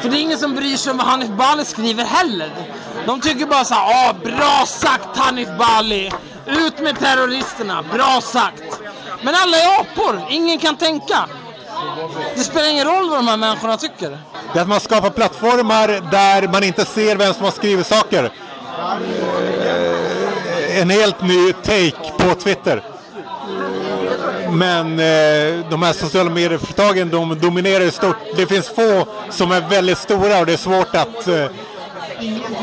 [0.00, 2.50] För det är ingen som bryr sig om vad Hanif Bali skriver heller.
[3.06, 6.12] De tycker bara så här, ah, bra sagt Hanif Bali!
[6.46, 8.80] Ut med terroristerna, bra sagt!
[9.22, 11.28] Men alla är apor, ingen kan tänka.
[12.34, 14.18] Det spelar ingen roll vad de här människorna tycker.
[14.52, 18.32] Det är att man skapar plattformar där man inte ser vem som har skrivit saker.
[19.64, 22.82] Eh, en helt ny take på Twitter.
[24.52, 28.16] Men eh, de här sociala medieföretagen de dominerar stort.
[28.36, 31.44] Det finns få som är väldigt stora och det är svårt att eh,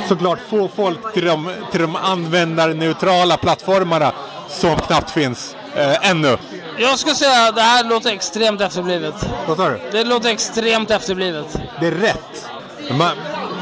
[0.08, 4.12] såklart få folk till de, till de användarneutrala plattformarna
[4.50, 6.38] som knappt finns eh, ännu.
[6.78, 9.16] Jag skulle säga att det här låter extremt efterblivet.
[9.48, 9.80] Vad sa du?
[9.92, 11.58] Det låter extremt efterblivet.
[11.80, 12.48] Det är rätt.
[12.92, 13.12] Man,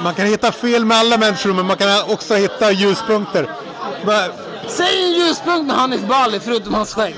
[0.03, 3.49] man kan hitta fel med alla människor men man kan också hitta ljuspunkter.
[4.05, 4.32] Men
[4.67, 7.15] Säg en ljuspunkt med Hanif Bali förutom hans skägg.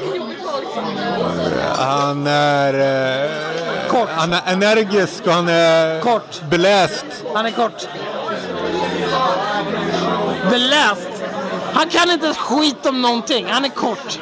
[1.78, 2.74] Han är,
[3.24, 3.30] eh,
[3.90, 4.10] Kort.
[4.16, 6.42] han är energisk och han är Kort.
[6.50, 7.06] beläst.
[7.34, 7.88] Han är kort.
[10.52, 11.10] Beläst.
[11.74, 13.48] Han kan inte skit om någonting.
[13.50, 14.20] Han är kort.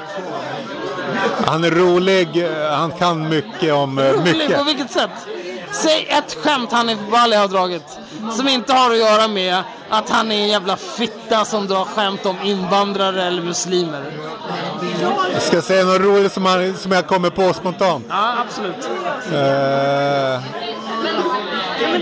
[1.45, 4.57] Han är rolig, eh, han kan mycket om eh, Rolig mycket.
[4.57, 5.09] på vilket sätt?
[5.73, 7.99] Säg ett skämt Hanif Bali har dragit.
[8.37, 12.25] Som inte har att göra med att han är en jävla fitta som drar skämt
[12.25, 14.03] om invandrare eller muslimer.
[15.33, 18.05] Jag ska säga något roligt som, han, som jag kommer på spontant.
[18.09, 18.89] Ja, absolut.
[19.33, 20.41] Eh,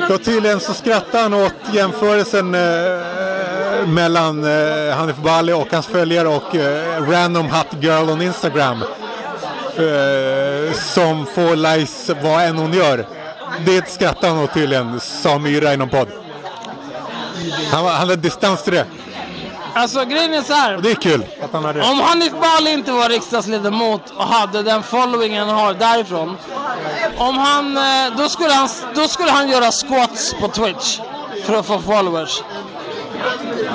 [0.09, 6.27] då tydligen så skrattar han åt jämförelsen eh, mellan eh, Hanif Bali och hans följare
[6.27, 8.83] och eh, Random Hot Girl on Instagram.
[9.75, 13.20] Eh, som får likes vad än hon gör.
[13.65, 16.07] Det skrattar han åt tydligen, sa Myra i någon podd.
[17.71, 18.85] Han, var- han hade distans till det.
[19.73, 20.75] Alltså grejen är så här.
[20.75, 24.63] Och det är kul att han hade Om Hanif Bali inte var riksdagsledamot och hade
[24.63, 26.37] den followingen han har därifrån.
[27.17, 27.83] Om han, eh,
[28.17, 30.99] då, skulle han, då skulle han göra squats på Twitch
[31.45, 32.43] för att få followers.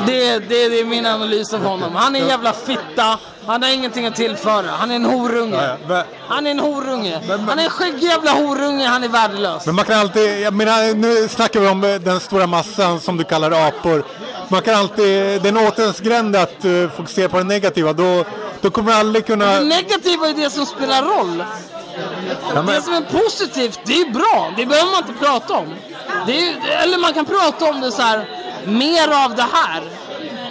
[0.07, 1.95] Det, det, det är min analys av honom.
[1.95, 3.19] Han är en jävla fitta.
[3.47, 4.71] Han har ingenting att tillföra.
[4.71, 5.57] Han är en horunge.
[5.67, 7.21] Ja, men- Han är en horunge.
[7.49, 8.87] Han är en skäggig jävla horunge.
[8.87, 9.67] Han är värdelös.
[9.67, 13.17] Men man kan alltid, jag menar nu snackar vi om eh, den stora massan som
[13.17, 14.05] du kallar apor.
[14.49, 17.93] Man kan alltid, det är en återvändsgränd att uh, fokusera på det negativa.
[17.93, 18.25] Då,
[18.61, 19.45] då kommer du aldrig kunna...
[19.47, 21.45] Det negativa är det som spelar roll.
[22.55, 24.53] Ja, men, Det som är positivt, det är bra.
[24.57, 25.75] Det behöver man inte prata om.
[26.29, 28.29] Är, eller man kan prata om det så här,
[28.67, 29.83] mer av det här.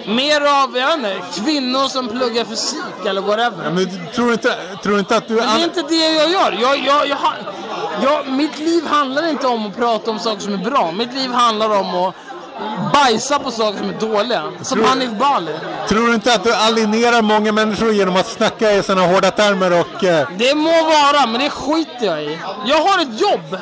[0.07, 3.63] Mer av, jag vet inte, kvinnor som pluggar fysik eller whatever.
[3.63, 5.33] ja, men tror, du inte, tror du inte att du...
[5.35, 6.57] Men det är inte det jag gör.
[6.61, 7.17] Jag, jag, jag,
[8.03, 10.91] jag, mitt liv handlar inte om att prata om saker som är bra.
[10.91, 12.15] Mitt liv handlar om att
[12.93, 14.43] bajsa på saker som är dåliga.
[14.61, 15.51] Som Tror- Hanif Bali.
[15.89, 19.79] Tror du inte att du alienerar många människor genom att snacka i sådana hårda termer
[19.79, 20.03] och...
[20.03, 22.39] eh, Det må vara, men det skiter jag i.
[22.65, 23.57] Jag har ett jobb.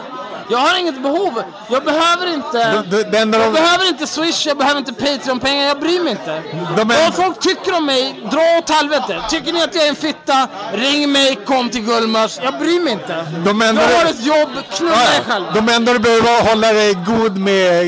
[0.49, 1.43] Jag har inget behov.
[1.69, 2.83] Jag behöver inte...
[3.11, 6.41] det enda Jag de, behöver inte Swish, jag behöver inte Patreon-pengar, jag bryr mig inte.
[6.77, 9.21] De är- Vad folk tycker om mig, dra åt helvete.
[9.29, 12.39] Tycker ni att jag är en fitta, ring mig, kom till Gullmars.
[12.43, 13.25] Jag bryr mig inte.
[13.45, 15.33] De enda- Jag har ett jobb, knulla Ja, dig ja.
[15.33, 15.45] själv.
[15.53, 17.81] De enda du behöver hålla dig god med...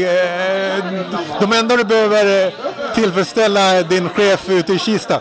[0.77, 0.83] eh,
[1.39, 2.53] De enda du behöver eh,
[2.95, 5.19] tillfredsställa din chef ute i Kista.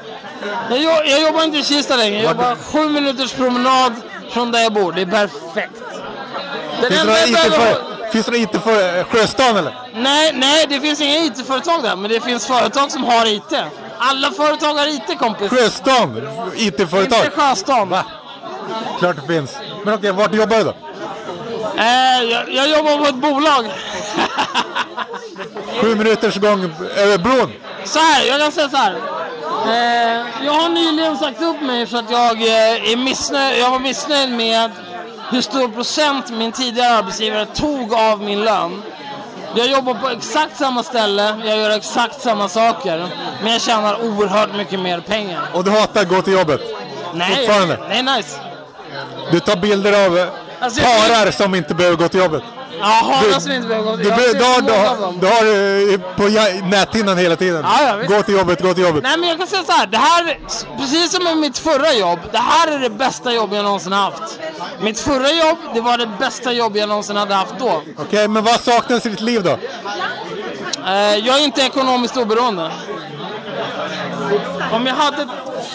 [0.71, 3.93] Jag, jag jobbar inte i Kista längre, jag jobbar sju minuters promenad
[4.31, 4.93] från där jag bor.
[4.93, 5.81] Det är perfekt.
[6.81, 9.75] Den Finns det IT för, finns det några IT för Sjöstan eller?
[9.95, 13.55] Nej, nej, det finns inga IT-företag där, men det finns företag som har IT.
[13.99, 15.51] Alla företag har IT, kompis.
[15.51, 16.29] Sjöstan?
[16.57, 17.25] IT-företag?
[17.25, 17.89] Inte Sjöstan.
[17.89, 18.05] Va?
[18.99, 19.57] Klart det finns.
[19.85, 20.75] Men okej, vart jobbar du då?
[21.79, 23.71] Eh, jag, jag jobbar på ett bolag.
[25.81, 27.53] Sju minuters gång över bron.
[27.85, 28.97] Så här, jag kan säga så här.
[29.67, 33.79] Eh, jag har nyligen sagt upp mig för att jag, eh, är missnöjd, jag var
[33.79, 34.71] missnöjd med
[35.35, 38.83] hur stor procent min tidigare arbetsgivare tog av min lön.
[39.57, 43.09] Jag jobbar på exakt samma ställe, jag gör exakt samma saker,
[43.43, 45.43] men jag tjänar oerhört mycket mer pengar.
[45.53, 46.61] Och du hatar att gå till jobbet.
[47.15, 47.47] Nej,
[47.89, 48.41] det är nice.
[49.33, 50.29] Du tar bilder av
[50.61, 52.43] Alltså, parar som inte behöver gå till jobbet.
[52.81, 56.23] Ja, hanar Du- som inte Du, jag du, du, du, du har eh, på
[56.69, 57.65] näthinnan hela tiden.
[57.79, 59.03] Ja, gå till jobbet, gå till jobbet.
[59.03, 60.39] Nej men jag kan säga så här, det här,
[60.79, 64.39] precis som med mitt förra jobb, det här är det bästa jobb jag någonsin haft.
[64.81, 67.83] Mitt förra jobb, det var det bästa jobb jag någonsin hade haft då.
[67.99, 69.59] Okej, men vad saknas i ditt liv då?
[70.87, 70.93] Eh,
[71.27, 72.71] jag är inte ekonomiskt oberoende.
[74.73, 75.27] Om jag hade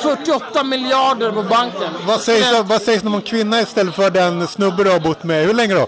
[0.02, 1.90] 48 miljarder på banken.
[2.08, 5.46] Vad sägs, vad sägs om en kvinna istället för den snubbe du har bott med?
[5.46, 5.88] Hur länge då?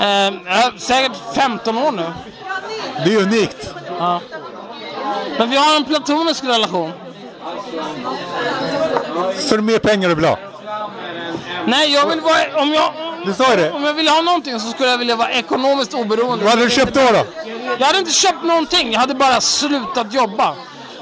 [0.00, 2.12] Eh, ja, säkert 15 år nu.
[3.04, 3.74] Det är unikt.
[3.98, 4.20] Ja.
[5.38, 6.92] Men vi har en platonisk relation.
[9.38, 10.38] Så det mer pengar du vill ha?
[11.66, 12.60] Nej, jag vill vara...
[12.62, 12.92] Om jag,
[13.26, 13.70] Du sa det.
[13.72, 16.44] om jag ville ha någonting så skulle jag vilja vara ekonomiskt oberoende.
[16.44, 17.00] Vad hade du köpt då?
[17.12, 17.24] då?
[17.78, 20.54] Jag hade inte köpt någonting, jag hade bara slutat jobba.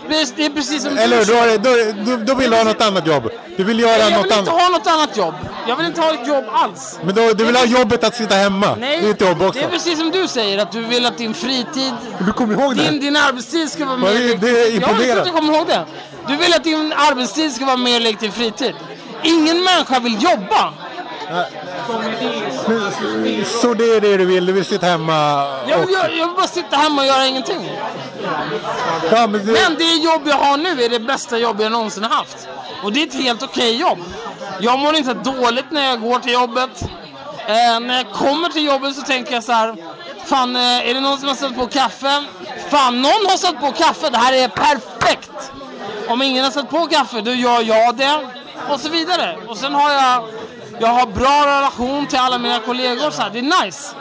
[0.09, 1.25] Det är, precis som Eller hur?
[1.25, 1.71] du Då,
[2.05, 3.31] då, då, då vill du ha något annat jobb.
[3.57, 4.63] Du vill göra Jag något vill inte annat.
[4.63, 5.35] ha något annat jobb.
[5.69, 6.99] Jag vill inte ha ett jobb alls.
[7.05, 8.77] Men då, du vill ha jobbet att sitta hemma.
[8.81, 9.59] Nej, det är ett jobb också.
[9.61, 11.93] det är precis som du säger, att du vill att din fritid,
[12.27, 12.99] Du kommer ihåg din, det?
[12.99, 15.23] din arbetstid ska vara Ja, mer det- det är Ja, imponerande.
[15.25, 15.85] jag kommer ihåg det.
[16.29, 18.75] Du vill att din arbetstid ska vara mer lik din fritid.
[19.23, 20.73] Ingen människa vill jobba.
[23.63, 24.47] Så det är det du vill?
[24.47, 25.89] Du vill sitta hemma Jag och...
[25.89, 27.71] vill, göra- jag vill bara sitta hemma och göra ingenting.
[29.11, 29.53] Ja, men du...
[29.53, 32.49] Men det jobb jag har nu är det bästa jobb jag någonsin har haft.
[32.83, 33.99] Och det är ett helt okej jobb.
[34.61, 36.83] Jag mår inte dåligt när jag går till jobbet.
[37.47, 39.75] Eh, när jag kommer till jobbet så tänker jag så här.
[40.25, 42.25] Fan, eh, är det någon som har satt på kaffe?
[42.71, 44.11] Fan, någon har satt på kaffe.
[44.11, 45.53] Det här är perfekt.
[46.09, 48.19] Om ingen har satt på kaffe, då gör jag det.
[48.69, 49.37] Och så vidare.
[49.49, 50.25] Och sen har jag,
[50.79, 53.11] jag har bra relation till alla mina kollegor.
[53.11, 53.31] Så här.
[53.31, 53.95] Det är nice.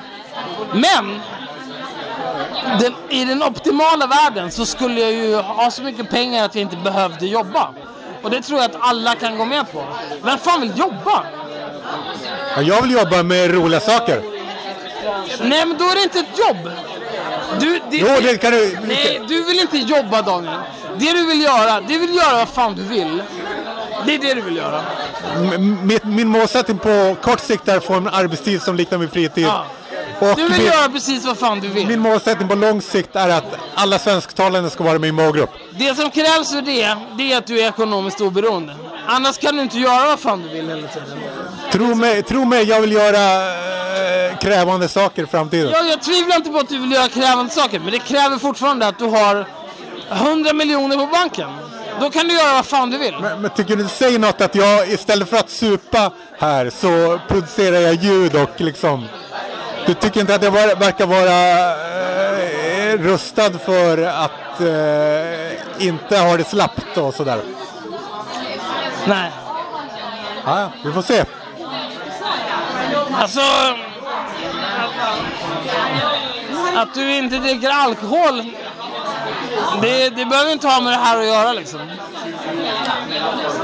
[0.74, 1.19] Men
[2.80, 6.61] den, i den optimala världen så skulle jag ju ha så mycket pengar att jag
[6.61, 7.69] inte behövde jobba.
[8.21, 9.86] Och det tror jag att alla kan gå med på.
[10.24, 11.24] Vem fan vill jobba?
[12.55, 14.21] Ja, jag vill jobba med roliga saker.
[15.41, 16.71] Nej men då är det inte ett jobb.
[17.59, 18.80] Du, det, Jo, det kan du...
[18.88, 20.53] Nej, du vill inte jobba Daniel.
[20.97, 23.24] Det du vill göra, det vill göra vad fan du vill.
[24.05, 24.81] Det är det du vill göra.
[25.35, 29.09] M- Mitt, min målsättning på kort sikt är att få en arbetstid som liknar min
[29.09, 29.45] fritid.
[29.45, 29.65] Ja.
[30.19, 31.87] Och Du vill min, göra precis vad fan du vill.
[31.87, 33.43] min målsättning på lång sikt är att
[33.75, 35.49] alla svensktalande ska vara med i min målgrupp.
[35.71, 38.75] Det som krävs för det, det är att du är ekonomiskt oberoende.
[39.07, 41.19] Annars kan du inte göra vad fan du vill hela tiden.
[41.71, 43.47] Tro mig, tro mig jag vill göra
[44.29, 45.71] eh, krävande saker i framtiden.
[45.71, 48.87] Ja, jag tvivlar inte på att du vill göra krävande saker, men det kräver fortfarande
[48.87, 49.45] att du har
[50.11, 51.49] 100 miljoner på banken.
[51.99, 53.15] Då kan du göra vad fan du vill.
[53.21, 57.79] Men, men tycker du säger något att jag istället för att supa här så producerar
[57.79, 59.05] jag ljud och liksom...
[59.85, 61.71] Du tycker inte att jag var, verkar vara
[62.91, 67.39] eh, rustad för att eh, inte ha det slappt och sådär?
[69.07, 69.31] Nej.
[70.45, 71.25] Ja, ja, vi får se.
[73.11, 73.41] Alltså...
[76.75, 78.51] Att du inte dricker alkohol,
[79.81, 81.79] det, det behöver inte ha med det här att göra liksom.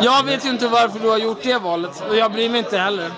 [0.02, 2.78] Jag vet ju inte varför du har gjort det valet och jag bryr mig inte
[2.78, 3.10] heller.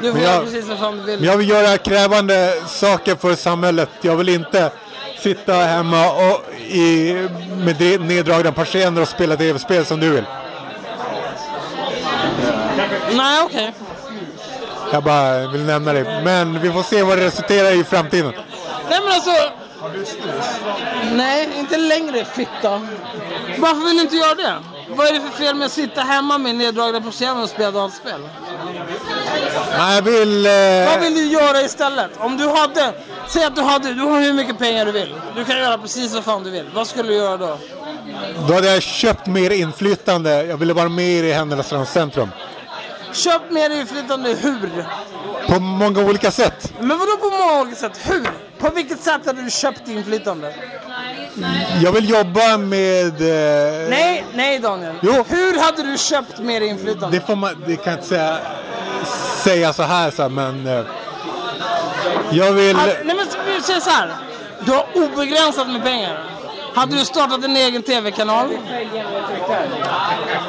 [0.00, 1.24] Du får jag- göra precis vad fan du vill.
[1.24, 3.88] Jag vill göra krävande saker för samhället.
[4.00, 4.70] Jag vill inte
[5.18, 7.12] sitta hemma och i,
[7.56, 10.24] med neddragna persienner och spela tv-spel som du vill.
[13.12, 13.72] Nej, okej.
[14.92, 16.20] Jag bara vill nämna det.
[16.24, 18.32] Men vi får se vad det resulterar i framtiden.
[18.90, 19.30] Nej men alltså...
[21.12, 22.70] Nej, inte längre fitta.
[23.58, 24.54] Varför vill du inte göra det?
[24.88, 28.20] Vad är det för fel med att sitta hemma med neddragna persienner och spela dataspel?
[29.78, 30.42] Nej, Jag vill...
[30.86, 32.10] Vad Eh, vill du göra istället?
[32.18, 32.94] Om du hade...
[33.28, 33.94] Säg att du hade...
[33.94, 35.14] Du har hur mycket pengar du vill.
[35.36, 36.70] Du kan göra precis vad fan du vill.
[36.74, 37.58] Vad skulle du göra då?
[38.48, 40.44] då hade jag köpt mer inflytande.
[40.44, 42.28] Jag ville vara mer i händelsernas centrum.
[43.12, 44.86] Köp mer inflytande hur?
[45.48, 46.72] På många olika sätt.
[46.80, 48.00] Men vadå på många olika sätt?
[48.04, 48.28] Hur?
[48.62, 50.54] På vilket sätt hade du köpt inflytande?
[51.82, 53.20] Jag vill jobba med...
[53.20, 54.94] Eh, Nej, nej Daniel.
[55.02, 55.24] Jo.
[55.28, 57.18] Hur hade du köpt mer inflytande?
[57.18, 57.64] Det får man...
[57.66, 58.38] Det kan jag inte säga,
[59.36, 60.66] säga så här, så här men...
[60.66, 60.84] Eh,
[62.32, 62.76] jag vill...
[62.76, 64.14] All, nej men vi säger så här.
[64.60, 66.24] Du har obegränsat med pengar.
[66.74, 68.48] Hade du startat en egen TV-kanal?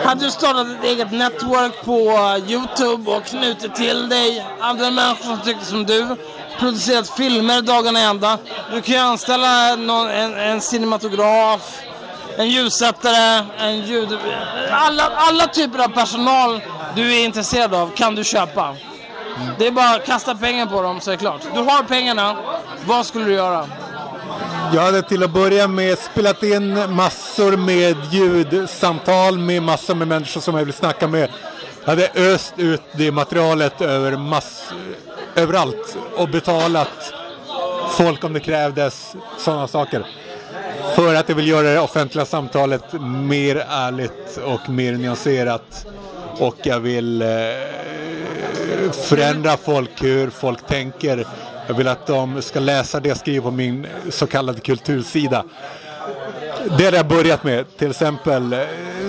[0.04, 2.02] Hade du startat ett eget network på
[2.52, 6.16] Youtube och knutit till dig andra människor som tyckte som du?
[6.60, 8.38] Producerat filmer dagarna i ända.
[8.72, 11.82] Du kan ju anställa någon, en, en cinematograf,
[12.38, 14.18] en ljussättare, en ljud...
[14.72, 16.62] Alla, alla typer av personal
[16.96, 18.76] du är intresserad av kan du köpa.
[19.58, 21.42] Det är bara att kasta pengar på dem så är det klart.
[21.54, 22.38] Du har pengarna,
[22.86, 23.68] vad skulle du göra?
[24.74, 30.42] Jag hade till att börja med spelat in massor med ljudsamtal med massor med människor
[30.42, 31.30] som jag vill snacka med.
[31.84, 34.64] Jag hade öst ut det materialet över mass,
[35.36, 37.14] överallt och betalat
[37.98, 40.06] folk om det krävdes sådana saker.
[40.96, 45.86] För att jag vill göra det offentliga samtalet mer ärligt och mer nyanserat.
[46.40, 47.28] Och jag vill eh,
[48.92, 51.28] förändra folk, hur folk tänker.
[51.68, 55.44] Jag vill att de ska läsa det jag skriver på min så kallade kultursida.
[56.78, 58.56] Det har jag börjat med, till exempel.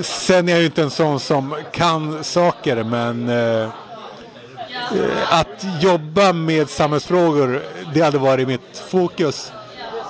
[0.02, 3.68] Sen är jag ju inte en sån som kan saker, men eh,
[5.30, 7.62] att jobba med samhällsfrågor,
[7.94, 9.52] det hade varit mitt fokus.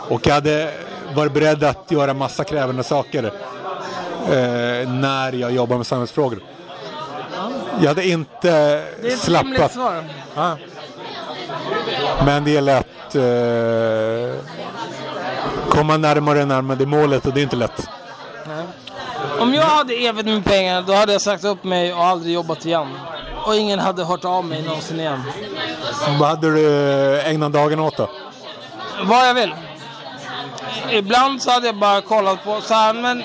[0.09, 0.73] Och jag hade
[1.15, 6.39] varit beredd att göra massa krävande saker eh, när jag jobbar med samhällsfrågor.
[7.81, 8.51] Jag hade inte
[9.03, 9.73] Det är slappat.
[9.73, 10.05] svar.
[10.35, 10.57] Ja.
[12.25, 14.41] Men det gäller att eh,
[15.69, 17.89] komma närmare och närmare målet och det är inte lätt.
[19.39, 22.67] Om jag hade evigt med pengar, då hade jag sagt upp mig och aldrig jobbat
[22.67, 22.87] igen.
[23.47, 25.23] Och ingen hade hört av mig någonsin igen.
[26.19, 28.11] Vad hade du ägnat dagen åt då?
[29.05, 29.55] Vad jag vill.
[30.91, 33.23] Ibland så hade jag bara kollat på så här, men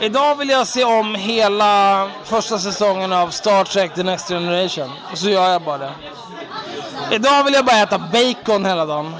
[0.00, 4.90] idag vill jag se om hela första säsongen av Star Trek The Next Generation.
[5.12, 5.92] Och så gör jag bara det.
[7.10, 9.14] Idag vill jag bara äta bacon hela dagen.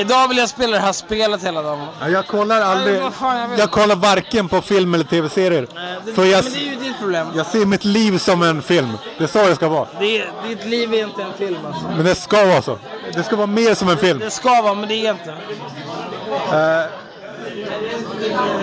[0.00, 1.86] Idag vill jag spela det här spelet hela dagen.
[2.00, 3.00] Ja, jag kollar aldrig.
[3.00, 3.58] Nej, fan jag.
[3.58, 5.66] Jag kollar varken på film eller tv-serier.
[6.14, 7.26] För jag, Men det är ju ditt problem.
[7.34, 8.98] jag ser mitt liv som en film.
[9.18, 9.88] Det är så det ska vara.
[10.00, 11.82] Det, ditt liv är inte en film alltså.
[11.96, 12.78] Men det ska vara så.
[13.14, 14.18] Det ska vara mer som en film.
[14.18, 15.36] Det ska vara, men det är inte.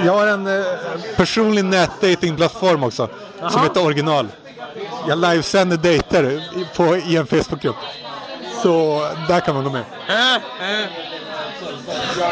[0.05, 0.65] Jag har en eh,
[1.15, 3.09] personlig nätdatingplattform också.
[3.51, 4.27] Som heter Original.
[5.07, 6.43] Jag livesänder dejter
[6.75, 7.75] på, i en Facebookgrupp.
[8.63, 9.83] Så där kan man gå med.
[10.07, 10.87] Äh, äh.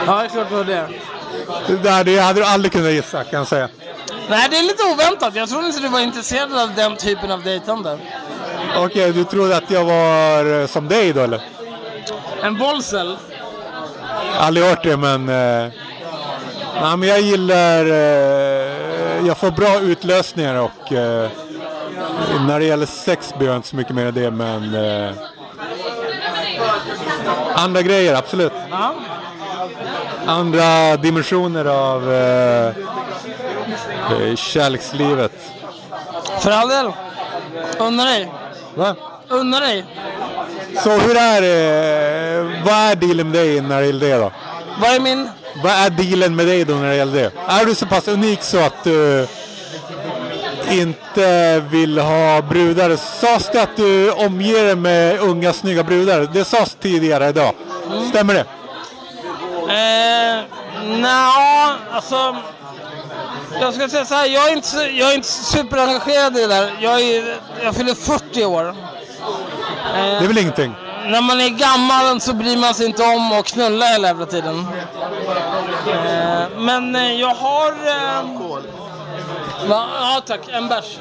[0.08, 0.88] Ja, det är klart du har det.
[1.68, 3.70] Det, där, det hade du aldrig kunnat gissa kan jag säga.
[4.30, 5.36] Nej, det är lite oväntat.
[5.36, 8.00] Jag trodde inte du var intresserad av den typen av dejtande.
[8.78, 11.42] Okej, du trodde att jag var eh, som dig då eller?
[12.44, 13.18] En bollcell.
[14.40, 15.30] Aldrig hört det men...
[15.30, 15.72] Eh,
[16.82, 17.86] nej, men jag gillar...
[17.86, 20.94] Eh, jag får bra utlösningar och...
[20.94, 21.30] Eh,
[22.48, 24.76] när det gäller sex blir jag inte så mycket mer än det men...
[24.76, 25.14] Eh,
[27.56, 28.54] andra grejer, absolut.
[28.70, 28.94] Ja.
[30.28, 35.32] Andra dimensioner av eh, eh, kärlekslivet.
[36.40, 36.92] För all del.
[37.80, 38.32] Unna dig.
[38.76, 38.96] Va?
[39.30, 39.86] Unna dig.
[40.84, 42.62] Så hur är det?
[42.66, 44.32] Vad är dealen med dig när det gäller det då?
[44.82, 45.30] Vad är min...
[45.64, 47.32] Vad är dealen med dig då när det gäller det?
[47.48, 49.28] Är du så pass unik så att du
[50.72, 52.96] inte vill ha brudar?
[52.96, 56.28] Sades det att du omger dig med unga snygga brudar?
[56.34, 57.54] Det sades tidigare idag.
[58.10, 58.46] Stämmer det?
[59.74, 60.44] Eh,
[60.88, 62.36] Nja, alltså...
[63.62, 66.72] Jag ska säga så här, jag är inte, jag är inte superengagerad i det där.
[66.80, 68.76] Jag, är, jag fyller 40 år.
[69.94, 70.76] Det är väl ingenting?
[71.08, 74.68] När man är gammal så bryr man sig inte om att knulla hela jävla tiden.
[75.88, 77.72] Eh, men eh, jag har...
[77.72, 78.85] Eh,
[79.68, 79.88] va?
[80.00, 80.98] Ja tack, en bärs.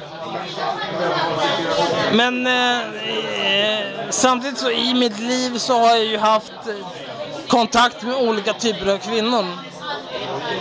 [2.12, 6.86] Men eh, eh, samtidigt så i mitt liv så har jag ju haft eh,
[7.48, 9.46] kontakt med olika typer av kvinnor.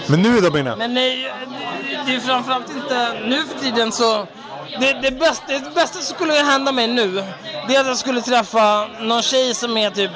[0.08, 0.78] Men nu då jag?
[0.78, 1.32] Men nej,
[1.90, 4.28] det- det är framförallt inte nu för tiden så...
[4.80, 7.24] Det, det, bästa, det bästa som skulle hända mig nu,
[7.68, 10.12] det är att jag skulle träffa någon tjej som är typ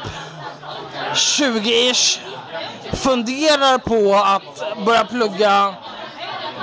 [1.13, 2.19] 20-ish.
[2.93, 5.73] Funderar på att börja plugga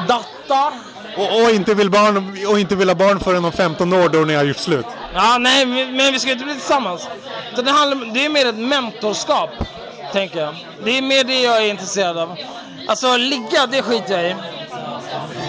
[0.09, 0.73] data.
[1.17, 4.19] Och, och, inte vill barn, och inte vill ha barn förrän om 15 år då
[4.19, 4.87] ni har gjort slut?
[5.15, 7.09] Ja, nej, men vi ska inte bli tillsammans.
[7.57, 9.51] Så det, handlar, det är mer ett mentorskap,
[10.13, 10.55] tänker jag.
[10.85, 12.37] Det är mer det jag är intresserad av.
[12.89, 14.35] Alltså, ligga, det skiter jag i.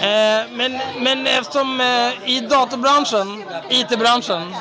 [0.02, 4.54] Eh, men, men eftersom eh, i datorbranschen, IT-branschen,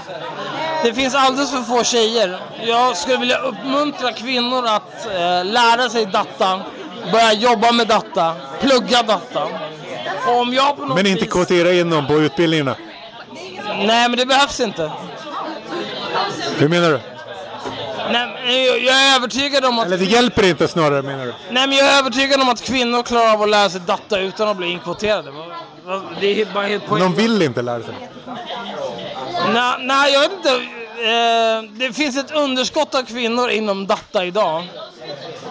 [0.83, 2.39] det finns alldeles för få tjejer.
[2.61, 6.61] Jag skulle vilja uppmuntra kvinnor att eh, lära sig data,
[7.11, 9.47] börja jobba med data, plugga data.
[10.27, 11.33] Om jag på något Men inte vis...
[11.33, 12.75] kvotera in dem på utbildningarna?
[13.77, 14.91] Nej, men det behövs inte.
[16.57, 16.99] Hur menar du?
[18.11, 19.85] Nej, men jag, jag är övertygad om att...
[19.85, 21.33] Eller det hjälper inte snarare menar du?
[21.51, 24.47] Nej, men jag är övertygad om att kvinnor klarar av att lära sig data utan
[24.47, 25.31] att bli inkvoterade.
[26.19, 27.19] Det är helt- bara helt De poänglöst.
[27.19, 27.93] vill inte lära sig.
[29.53, 30.49] Nej, nej, jag vet inte.
[30.49, 34.63] Eh, det finns ett underskott av kvinnor inom data idag.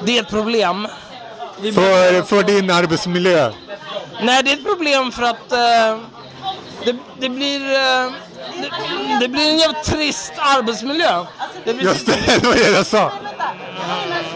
[0.05, 0.89] Det är ett problem.
[1.63, 3.53] För, för din arbetsmiljö.
[4.23, 5.99] Nej, det är ett problem för att eh,
[6.85, 7.75] det, det blir...
[7.75, 8.11] Eh,
[8.63, 8.71] det,
[9.21, 11.25] det blir en jävligt trist arbetsmiljö.
[11.65, 13.13] Det blir, Just det, det var det jag sa.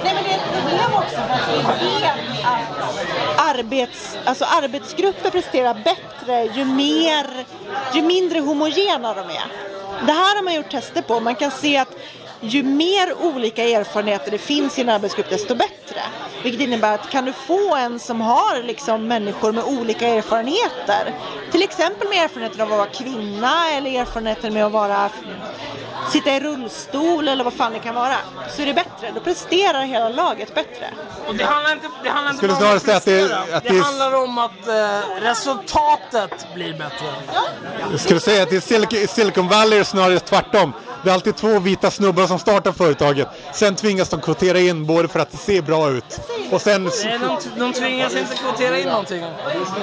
[0.04, 5.30] Nej men det är ett problem också för att vi vet att arbets, alltså arbetsgrupper
[5.30, 7.26] presterar bättre ju, mer,
[7.94, 9.46] ju mindre homogena de är.
[10.06, 11.20] Det här har man gjort tester på.
[11.20, 11.96] Man kan se att
[12.40, 16.00] ju mer olika erfarenheter det finns i en arbetsgrupp desto bättre.
[16.42, 21.14] Vilket innebär att kan du få en som har liksom människor med olika erfarenheter.
[21.52, 25.10] Till exempel med erfarenheten av att vara kvinna eller erfarenheten med att vara
[26.12, 28.16] sitta i rullstol eller vad fan det kan vara.
[28.56, 29.10] Så är det bättre.
[29.14, 30.90] Då presterar hela laget bättre.
[31.28, 33.56] och det handlar inte, det handlar inte bara om att säga att det- prestera.
[33.56, 37.06] att det, det handlar om att eh, resultatet blir bättre.
[37.90, 40.72] Jag skulle säga att i Silicon, i Silicon Valley är det snarare tvärtom.
[41.04, 43.28] Det är alltid två vita snubbar som startar företaget.
[43.52, 46.20] Sen tvingas de kvotera in både för att det ser bra ut
[46.52, 46.84] och sen...
[47.04, 47.18] Nej,
[47.54, 49.24] de, de tvingas inte kvotera in någonting.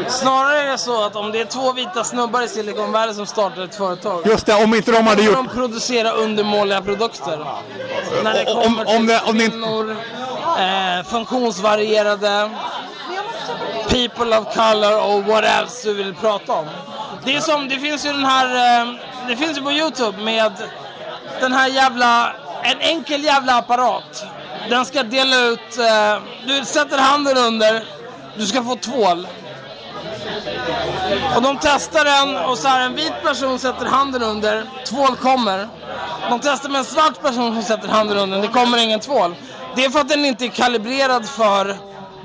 [0.10, 3.26] Snarare är det så att om det är två vita snubbar i Silicon Valley som
[3.26, 5.36] startar ett företag Just det, om inte de hade gjort...
[5.36, 7.46] de producera undermåliga produkter.
[8.24, 9.96] När det Om- kommer om om det inte- kvinnor,
[10.60, 12.50] eh, funktionsvarierade,
[13.90, 16.66] people of color och what else du vill prata om.
[17.26, 18.94] Det är som, det finns ju den här, eh,
[19.28, 20.52] det finns ju på Youtube med
[21.40, 22.32] den här jävla,
[22.64, 24.26] en enkel jävla apparat.
[24.70, 27.84] Den ska dela ut, eh, du sätter handen under,
[28.38, 29.28] du ska få tvål.
[31.36, 35.68] Och de testar den och så här en vit person sätter handen under, tvål kommer.
[36.30, 39.36] De testar med en svart person som sätter handen under, det kommer ingen tvål.
[39.76, 41.78] Det är för att den inte är kalibrerad för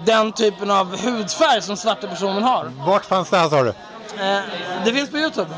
[0.05, 2.73] den typen av hudfärg som svarta personer har.
[2.87, 3.69] Vart fanns det här sa du?
[3.69, 4.41] Eh,
[4.85, 5.51] det finns på Youtube.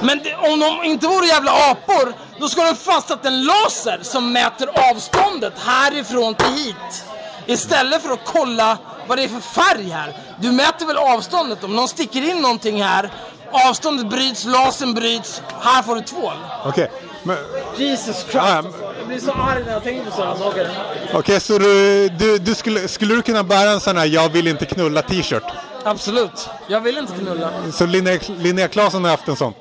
[0.00, 4.32] Men det, om de inte vore jävla apor, då skulle de fastsatt en laser som
[4.32, 7.04] mäter avståndet härifrån till hit.
[7.46, 8.78] Istället för att kolla
[9.08, 10.16] vad det är för färg här.
[10.40, 11.64] Du mäter väl avståndet?
[11.64, 13.10] Om någon sticker in någonting här,
[13.52, 16.34] avståndet bryts, lasern bryts, här får du tvål.
[16.64, 16.90] Okej,
[17.22, 17.36] men...
[17.76, 18.34] Jesus Christ.
[18.34, 20.70] Men- Jag blir så arg när jag tänker på sådana saker.
[21.14, 24.48] Okej, så du, du, du skulle, skulle du kunna bära en sån här jag vill
[24.48, 25.42] inte knulla t-shirt?
[25.86, 26.48] Absolut.
[26.66, 27.50] Jag vill inte knulla.
[27.72, 29.54] Så Linnea, Linnea Claesson har haft en sån.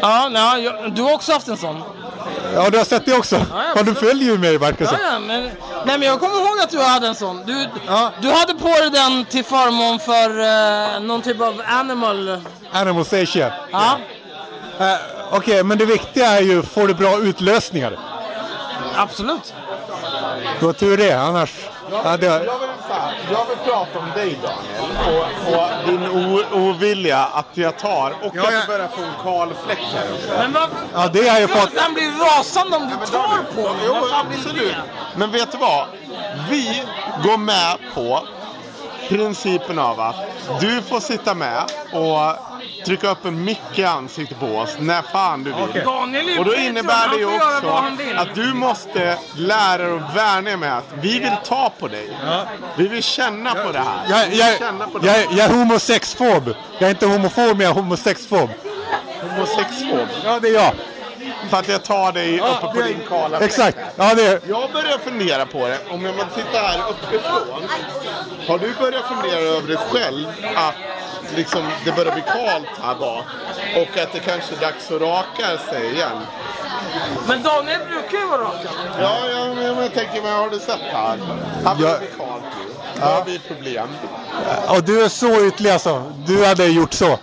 [0.00, 1.82] Ja, nej, jag, du har också haft en sån.
[2.54, 3.36] Ja, du har sett det också?
[3.36, 5.42] ja, Ja, du följer ju mig det Ja, ja, men,
[5.86, 7.42] nej, men jag kommer ihåg att du hade en sån.
[7.46, 8.10] Du, Ja.
[8.22, 10.40] du hade på dig den till förmån för
[10.94, 12.40] eh, någon typ av animal.
[12.72, 13.52] Animal Asia.
[13.72, 13.98] Ja,
[14.80, 14.94] Eh,
[15.30, 17.98] Okej, men det viktiga är ju, får du bra utlösningar?
[18.96, 19.54] absolut.
[20.60, 21.50] Du har tur det, annars...
[21.90, 26.42] Ja, Jag vill, så här, jag vill prata om dig Daniel och, och din o,
[26.52, 28.60] ovilja att jag tar och Ja, att ja.
[28.60, 30.38] du börjar få en kal fläck här uppe.
[30.38, 30.76] Men varför?
[30.94, 31.78] ja, det har jag fått.
[31.80, 33.76] Han blir rasande om du tar på honom.
[33.86, 34.74] Jo, Vad vill absolut.
[35.16, 35.86] Men vet du vad?
[36.50, 36.82] Vi
[37.24, 38.26] går med på
[39.08, 40.16] principen av att
[40.60, 42.36] du får sitta med och
[42.86, 45.82] trycka upp en mick i ansiktet på oss när fan du vill.
[45.82, 47.68] Är Och då innebär det ju också
[48.16, 52.08] att du måste lära dig att värna med att vi vill ta på dig.
[52.76, 54.06] Vi vill känna på det här.
[54.08, 54.56] Jag, jag,
[55.02, 56.54] jag, jag är homosexfob.
[56.78, 58.50] Jag är inte homofob, men jag är homosexfob.
[59.22, 60.08] homosexfob.
[60.24, 60.72] Ja, det är jag.
[61.54, 63.40] För att jag tar dig uppe på din kala.
[63.40, 63.78] Exakt.
[63.96, 64.48] Ja, det.
[64.48, 65.78] Jag börjar fundera på det.
[65.90, 67.68] Om jag tittar här uppifrån.
[68.48, 70.26] Har du börjat fundera över det själv?
[70.54, 70.74] Att
[71.36, 73.24] liksom, det börjar bli kallt här bak.
[73.76, 76.20] Och att det kanske är dags att raka sig igen.
[77.26, 78.72] Men Daniel brukar ju vara rakad.
[79.00, 81.18] Ja, ja men jag tänker, men har du sett här?
[81.64, 81.92] Här börjar Ja.
[81.92, 82.74] det bli kallt nu.
[82.94, 83.88] Det börjar bli problem.
[84.68, 86.12] Och du är så ytlig alltså.
[86.26, 87.18] Du hade gjort så.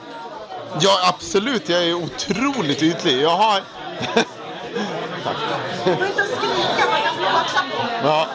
[0.80, 1.70] Ja, absolut.
[1.70, 3.22] Jag är otroligt ytlig.
[3.22, 3.62] Jag har...
[8.04, 8.28] Ja,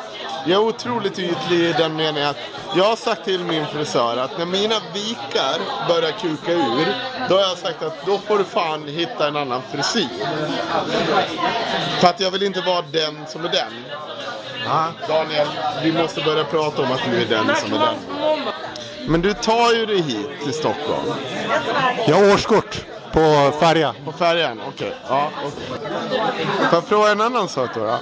[0.47, 2.37] jag är otroligt ytlig i den meningen att
[2.77, 6.95] jag har sagt till min frisör att när mina vikar börjar kuka ur,
[7.29, 10.09] då har jag sagt att då får du fan hitta en annan frisyr.
[12.01, 13.85] För att jag vill inte vara den som är den.
[15.09, 15.49] Daniel,
[15.83, 17.97] vi måste börja prata om att du är den som är den.
[19.09, 21.13] Men du tar ju dig hit till Stockholm.
[22.07, 22.85] Jag har årskort
[23.17, 23.95] på färja.
[24.05, 24.61] På färjan?
[24.69, 24.95] Okej.
[25.09, 25.79] Ja, okej.
[26.71, 27.81] Får jag fråga en annan sak då?
[27.85, 27.99] då?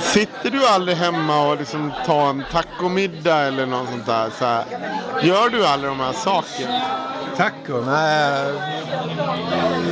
[0.00, 4.30] Sitter du aldrig hemma och liksom tar en tacomiddag eller något sånt där?
[4.38, 4.64] Så här,
[5.22, 6.80] gör du alla de här sakerna?
[7.36, 7.80] Taco?
[7.86, 8.52] Nej.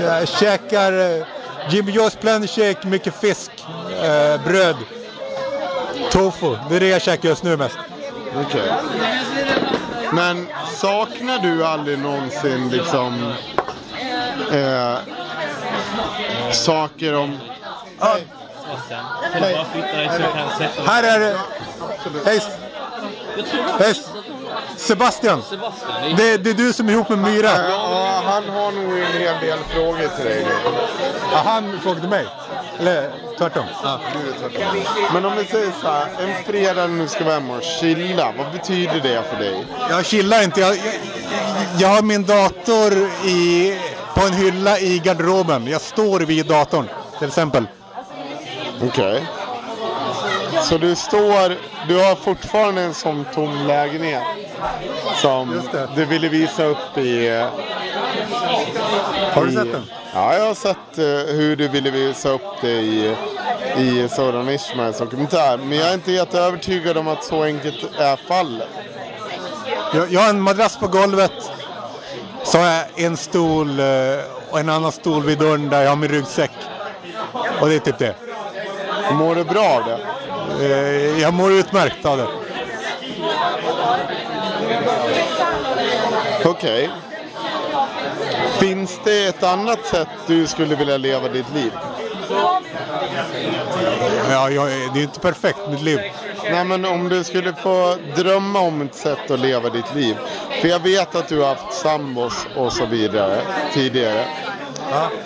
[0.02, 1.26] Jag käkar eh,
[1.68, 3.50] Jimmy Joe's Planet Shake, mycket fisk.
[4.02, 4.76] eh, bröd,
[6.10, 6.56] tofu.
[6.70, 7.78] Det är det jag käkar just nu mest.
[8.46, 8.72] Okej.
[10.12, 10.46] Men
[10.76, 13.32] saknar du aldrig någonsin liksom
[14.52, 14.98] eh,
[16.52, 17.38] saker om...
[19.32, 21.36] Kan sätta Här är det...
[22.24, 22.40] Hej!
[23.78, 23.94] Hej!
[24.76, 25.42] Sebastian!
[25.42, 26.16] Sebastian.
[26.16, 27.50] Det, det är du som är ihop med Myra.
[27.68, 30.46] Ja, han har nog en hel del frågor till dig.
[31.32, 32.26] Ja, han frågade mig.
[32.78, 33.64] Eller tvärtom.
[33.82, 34.00] Ja.
[35.12, 38.32] Men om vi säger så här, en fredag när du ska vara hemma och chilla,
[38.38, 39.66] vad betyder det för dig?
[39.90, 40.60] Jag chillar inte.
[40.60, 40.94] Jag, jag,
[41.78, 42.92] jag har min dator
[43.24, 43.74] i,
[44.14, 45.66] på en hylla i garderoben.
[45.66, 46.88] Jag står vid datorn
[47.18, 47.66] till exempel.
[48.82, 49.24] Okej.
[50.62, 51.56] Så du står,
[51.88, 54.22] du har fortfarande en sån tom lägenhet
[55.16, 55.62] som
[55.96, 57.28] du ville visa upp i...
[57.28, 57.46] eh,
[59.34, 59.90] Har du i- sett den?
[60.14, 63.16] Ja, jag har sett eh, hur du ville visa upp det i,
[63.78, 65.56] i Soran Ishmaels dokumentär.
[65.56, 68.68] Men jag är inte helt övertygad om att så enkelt är fallet.
[69.94, 71.32] Jag, jag har en madrass på golvet.
[72.44, 73.86] Så har jag en stol eh,
[74.50, 76.50] och en annan stol vid dörren där jag har min ryggsäck.
[77.60, 78.14] Och det är typ det.
[79.12, 79.98] Mår du bra av det?
[80.60, 82.26] Eh, Jag mår utmärkt av det.
[86.44, 86.90] Okej.
[88.58, 91.72] Finns det ett annat sätt du skulle vilja leva ditt liv?
[94.30, 96.00] Ja, jag, det är inte perfekt mitt liv.
[96.50, 100.16] Nej men om du skulle få drömma om ett sätt att leva ditt liv.
[100.60, 103.40] För jag vet att du har haft sambos och så vidare
[103.74, 104.24] tidigare.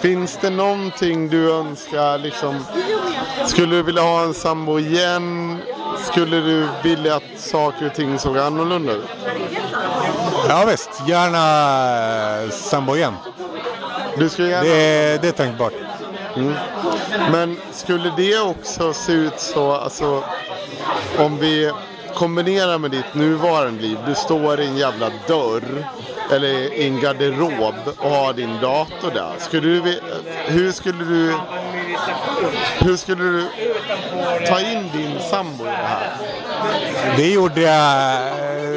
[0.00, 2.64] Finns det någonting du önskar liksom?
[3.46, 5.58] Skulle du vilja ha en sambo igen?
[6.10, 9.04] Skulle du vilja att saker och ting såg annorlunda ut?
[10.48, 13.14] Ja visst, gärna eh, sambo igen.
[14.18, 14.64] Du skulle gärna...
[14.64, 15.72] Det, det är tänkbart.
[17.32, 20.24] Men skulle det också se ut så, alltså
[21.18, 21.72] om vi
[22.14, 23.98] kombinerar med ditt nuvarande liv.
[24.06, 25.88] Du står i en jävla dörr
[26.32, 29.32] eller i en garderob och har din dator där.
[29.38, 30.00] Skulle du,
[30.46, 31.34] hur skulle du
[32.78, 33.46] hur skulle du
[34.48, 36.10] ta in din sambo i det här?
[37.16, 38.12] Det gjorde jag.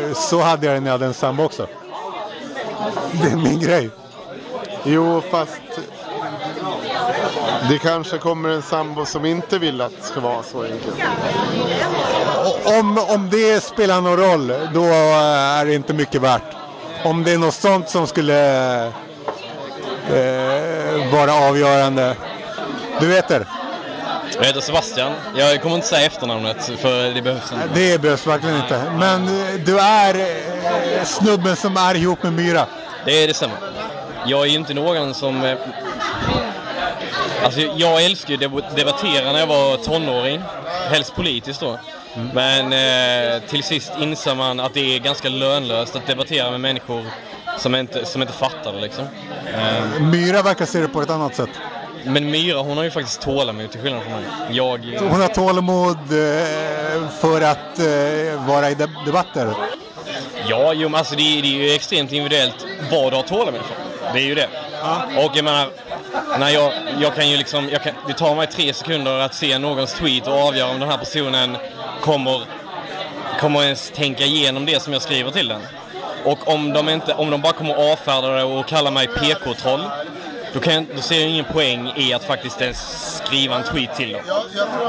[0.09, 1.67] eh, Så hade jag det när jag hade en sambo också.
[3.11, 3.89] Det är min grej.
[4.83, 5.61] Jo, fast
[7.69, 10.95] det kanske kommer en sambo som inte vill att det ska vara så enkelt.
[12.79, 16.41] Om, om det spelar någon roll, då är det inte mycket värt.
[17.09, 18.91] Om det är något sånt som skulle eh,
[21.11, 22.15] vara avgörande.
[22.99, 23.45] Du vet det,
[24.37, 25.13] Jag heter Sebastian.
[25.35, 27.67] Jag kommer inte säga efternamnet för det behövs inte.
[27.73, 28.81] det behövs verkligen inte.
[28.99, 32.65] Men eh, du är eh, snubben som är ihop med Myra.
[33.05, 33.53] Det är detsamma.
[34.25, 35.43] Jag är ju inte någon som...
[35.43, 35.57] eh,
[37.43, 40.41] Alltså jag älskar ju att debattera när jag var tonåring.
[40.89, 41.79] Helst politiskt då.
[42.33, 47.05] Men eh, till sist inser man att det är ganska lönlöst att debattera med människor
[47.57, 49.05] som inte, som inte fattar det liksom.
[49.53, 51.49] Eh, Myra verkar se det på ett annat sätt.
[52.03, 54.23] men Myra hon har ju faktiskt tålamod till skillnad från mig.
[54.51, 54.77] Jag...
[55.09, 59.53] Hon har tålamod eh, för att eh, vara i de- debatter.
[60.49, 63.61] Ja, jo, men alltså det, är- det är ju extremt individuellt vad du har tålamod
[63.61, 64.13] för.
[64.13, 64.47] Det är ju det.
[65.25, 65.67] Och jag menar,
[66.39, 66.71] när jag,
[67.01, 70.27] jag kan ju liksom, jag kan, det tar mig tre sekunder att se någons tweet
[70.27, 71.57] och avgöra om den här personen
[72.01, 72.41] kommer,
[73.39, 75.61] kommer ens tänka igenom det som jag skriver till den.
[76.23, 79.81] Och om de, inte, om de bara kommer avfärda det och kalla mig PK-troll,
[80.53, 83.95] då, kan jag, då ser jag ingen poäng i att faktiskt ens skriva en tweet
[83.95, 84.21] till dem.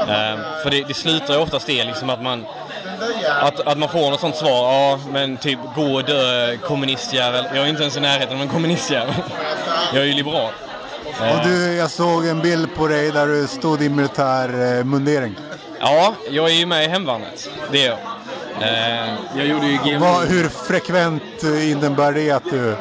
[0.09, 2.45] Ehm, för det, det slutar ju oftast det liksom att man
[3.41, 7.45] att, att man får något sånt svar, ja men typ gå och dö kommunistjävel.
[7.53, 9.13] Jag är inte ens i närheten av en kommunistjävel.
[9.93, 10.51] Jag är ju liberal.
[11.19, 15.31] Och du, jag såg en bild på dig där du stod i militär eh.
[15.79, 17.49] Ja, jag är ju med i hemvärnet.
[17.71, 17.99] Det är jag.
[18.61, 19.97] Eh, jag gjorde ju.
[19.97, 22.75] Vad, hur frekvent eh, innebär det att du...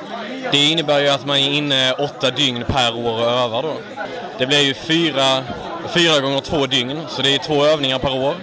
[0.52, 3.76] Det innebär ju att man är inne åtta dygn per år och övar då.
[4.38, 5.42] Det blir ju fyra,
[5.88, 8.34] fyra gånger två dygn, så det är två övningar per år.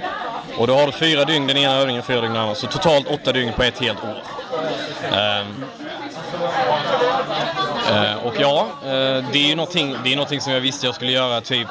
[0.57, 2.55] Och då har du fyra dygn den ena övningen fyra dygn den andra.
[2.55, 4.23] Så totalt åtta dygn på ett helt år.
[5.13, 5.65] Ehm.
[7.91, 8.89] Eh, och ja, eh,
[9.31, 11.67] det är ju någonting, det är någonting som jag visste jag skulle göra typ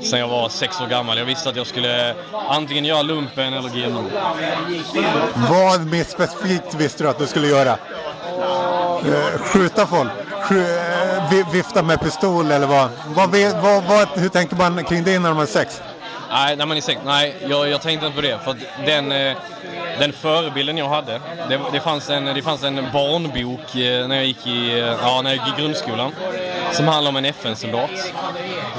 [0.00, 1.18] sen jag var sex år gammal.
[1.18, 2.14] Jag visste att jag skulle
[2.48, 4.04] antingen göra lumpen eller GMO.
[5.50, 7.70] Vad mer specifikt visste du att du skulle göra?
[7.70, 10.10] Eh, skjuta folk?
[11.52, 12.88] Vifta med pistol eller vad?
[13.06, 13.30] Vad,
[13.62, 14.08] vad, vad?
[14.08, 15.80] Hur tänker man kring det när man är sex?
[16.30, 17.00] Nej, nej men exakt.
[17.04, 18.38] Nej, jag, jag tänkte inte på det.
[18.44, 18.56] För
[18.86, 19.36] den, eh,
[19.98, 24.24] den förebilden jag hade, det, det, fanns en, det fanns en barnbok eh, när jag
[24.24, 26.12] gick i, eh, ja, när jag gick i grundskolan
[26.72, 27.90] som handlade om en FN-soldat.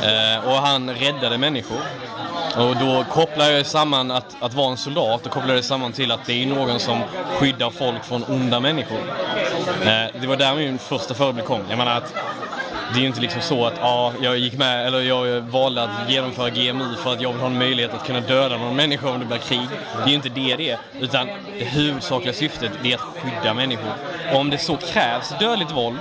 [0.03, 1.79] Eh, och han räddade människor.
[2.57, 6.11] Och då kopplar jag samman att, att vara en soldat och kopplar det samman till
[6.11, 7.01] att det är någon som
[7.37, 8.99] skyddar folk från onda människor.
[9.85, 11.61] Eh, det var där min första förebild kom.
[11.69, 12.13] Jag menar att
[12.93, 16.09] det är ju inte liksom så att ja, jag gick med eller jag valde att
[16.09, 19.19] genomföra GMU för att jag vill ha en möjlighet att kunna döda någon människa om
[19.19, 19.67] det blir krig.
[19.97, 20.77] Det är ju inte det det är.
[20.99, 21.27] Utan
[21.59, 23.91] det huvudsakliga syftet är att skydda människor.
[24.33, 25.99] Och om det så krävs dödligt våld,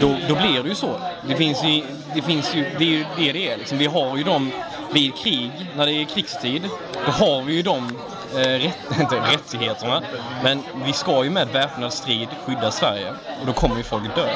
[0.00, 1.00] då, då blir det ju så.
[1.28, 1.82] Det finns ju,
[2.14, 3.78] det finns ju, det är ju det det är liksom.
[3.78, 4.50] Vi har ju dem
[4.92, 6.62] vid krig, när det är krigstid,
[7.06, 7.98] då har vi ju dem
[8.36, 10.02] Eh, rätt, inte rättigheterna,
[10.42, 13.10] men vi ska ju med väpnad strid skydda Sverige
[13.40, 14.28] och då kommer ju folk dö.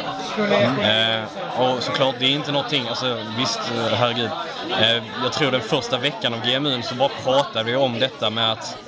[0.82, 1.24] Eh,
[1.60, 4.30] och såklart, det är inte någonting, alltså visst, eh, herregud.
[4.80, 8.52] Eh, jag tror den första veckan av GMU så bara pratade vi om detta med
[8.52, 8.78] att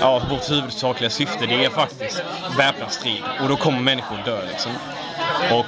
[0.00, 2.22] ja, vårt huvudsakliga syfte det är faktiskt
[2.58, 4.72] väpnad strid och då kommer människor dö liksom.
[5.50, 5.66] Och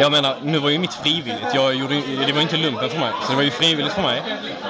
[0.00, 1.54] jag menar, nu var ju mitt frivilligt.
[1.54, 1.94] Jag gjorde,
[2.26, 4.22] det var inte lumpen för mig, så det var ju frivilligt för mig.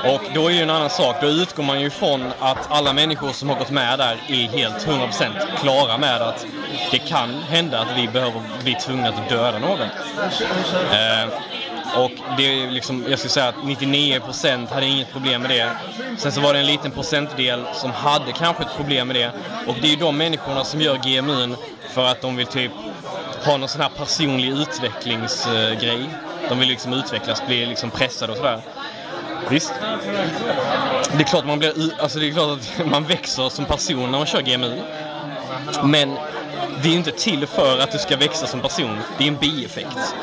[0.05, 3.32] Och då är ju en annan sak, då utgår man ju ifrån att alla människor
[3.32, 5.30] som har gått med där är helt 100%
[5.61, 6.47] klara med att
[6.91, 9.80] det kan hända att vi behöver bli tvungna att döda någon.
[9.80, 11.28] Eh,
[11.97, 15.70] och det är liksom, jag skulle säga att 99% hade inget problem med det.
[16.18, 19.32] Sen så var det en liten procentdel som hade kanske ett problem med det.
[19.66, 21.57] Och det är ju de människorna som gör GMU'n
[21.91, 22.72] för att de vill typ
[23.45, 26.09] ha någon sån här personlig utvecklingsgrej.
[26.49, 28.61] De vill liksom utvecklas, bli liksom pressade och sådär.
[29.51, 29.72] Visst.
[31.12, 34.18] Det är klart man blir, alltså det är klart att man växer som person när
[34.18, 34.82] man kör GMU.
[35.84, 36.16] Men
[36.82, 38.99] det är inte till för att du ska växa som person.
[39.18, 40.14] Det är en bieffekt.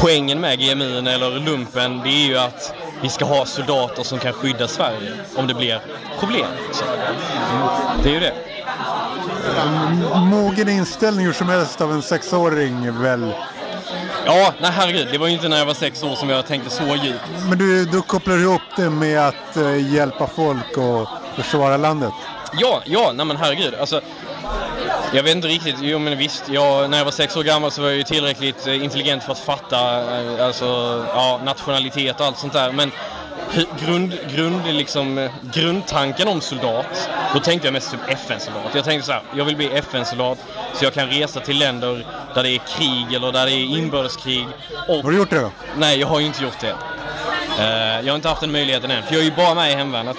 [0.00, 4.32] Poängen med GMU eller lumpen, det är ju att vi ska ha soldater som kan
[4.32, 5.80] skydda Sverige om det blir
[6.18, 6.46] problem.
[6.72, 6.84] Så.
[8.02, 8.34] Det är ju det.
[10.14, 13.32] Mogen inställning hur som helst av en sexåring väl?
[14.26, 15.08] Ja, nej herregud.
[15.12, 17.20] Det var ju inte när jag var sex år som jag tänkte så djupt.
[17.48, 22.12] Men du, du kopplar ihop det med att eh, hjälpa folk och försvara landet?
[22.52, 23.74] Ja, ja, nej men herregud.
[23.74, 24.00] Alltså,
[25.12, 25.76] jag vet inte riktigt.
[25.80, 28.66] Jo men visst, jag, när jag var sex år gammal så var jag ju tillräckligt
[28.66, 30.64] eh, intelligent för att fatta eh, alltså,
[31.14, 32.72] ja, nationalitet och allt sånt där.
[32.72, 32.90] Men
[33.80, 38.74] grund, grund, liksom, eh, grundtanken om soldat, då tänkte jag mest typ FN-soldat.
[38.74, 40.38] Jag tänkte så här, jag vill bli FN-soldat
[40.74, 44.46] så jag kan resa till länder där det är krig eller där det är inbördeskrig.
[44.88, 45.50] Och, Har du gjort det då?
[45.76, 46.74] Nej, jag har ju inte gjort det.
[47.58, 49.74] Eh, jag har inte haft den möjligheten än, för jag är ju bara med i
[49.74, 50.16] hemvärnet.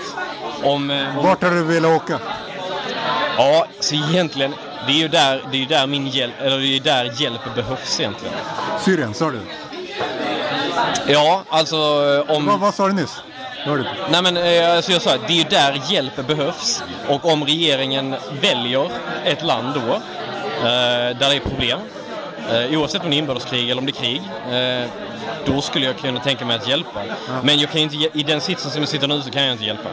[0.64, 2.20] Om, om, Vart har du velat åka?
[3.40, 4.56] Ja, så egentligen,
[4.88, 8.00] det är ju där, det är där min hjälp, eller det är där hjälp behövs
[8.00, 8.36] egentligen.
[8.80, 9.40] Syrien, sa du?
[11.08, 12.46] Ja, alltså eh, om...
[12.46, 13.24] Vad, vad sa du nyss?
[14.10, 16.84] Nej men eh, alltså jag sa att det är ju där hjälp behövs.
[17.08, 18.90] Och om regeringen väljer
[19.26, 21.80] ett land då, eh, där det är problem,
[22.52, 24.22] eh, oavsett om det är inbördeskrig eller om det är krig,
[24.52, 24.90] eh,
[25.46, 27.02] då skulle jag kunna tänka mig att hjälpa.
[27.44, 29.66] Men jag kan inte, i den sitsen som jag sitter nu så kan jag inte
[29.66, 29.90] hjälpa.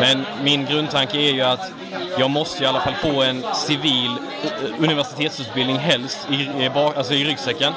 [0.00, 1.70] Men min grundtanke är ju att
[2.18, 4.10] jag måste i alla fall få en civil
[4.44, 7.72] eh, universitetsutbildning helst i, i, alltså i ryggsäcken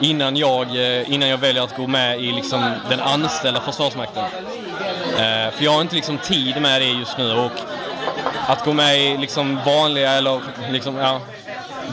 [0.00, 4.24] innan jag, eh, innan jag väljer att gå med i liksom den anställda Försvarsmakten.
[5.12, 7.52] Eh, för jag har inte liksom tid med det just nu och
[8.46, 11.20] att gå med i liksom vanliga eller liksom, ja,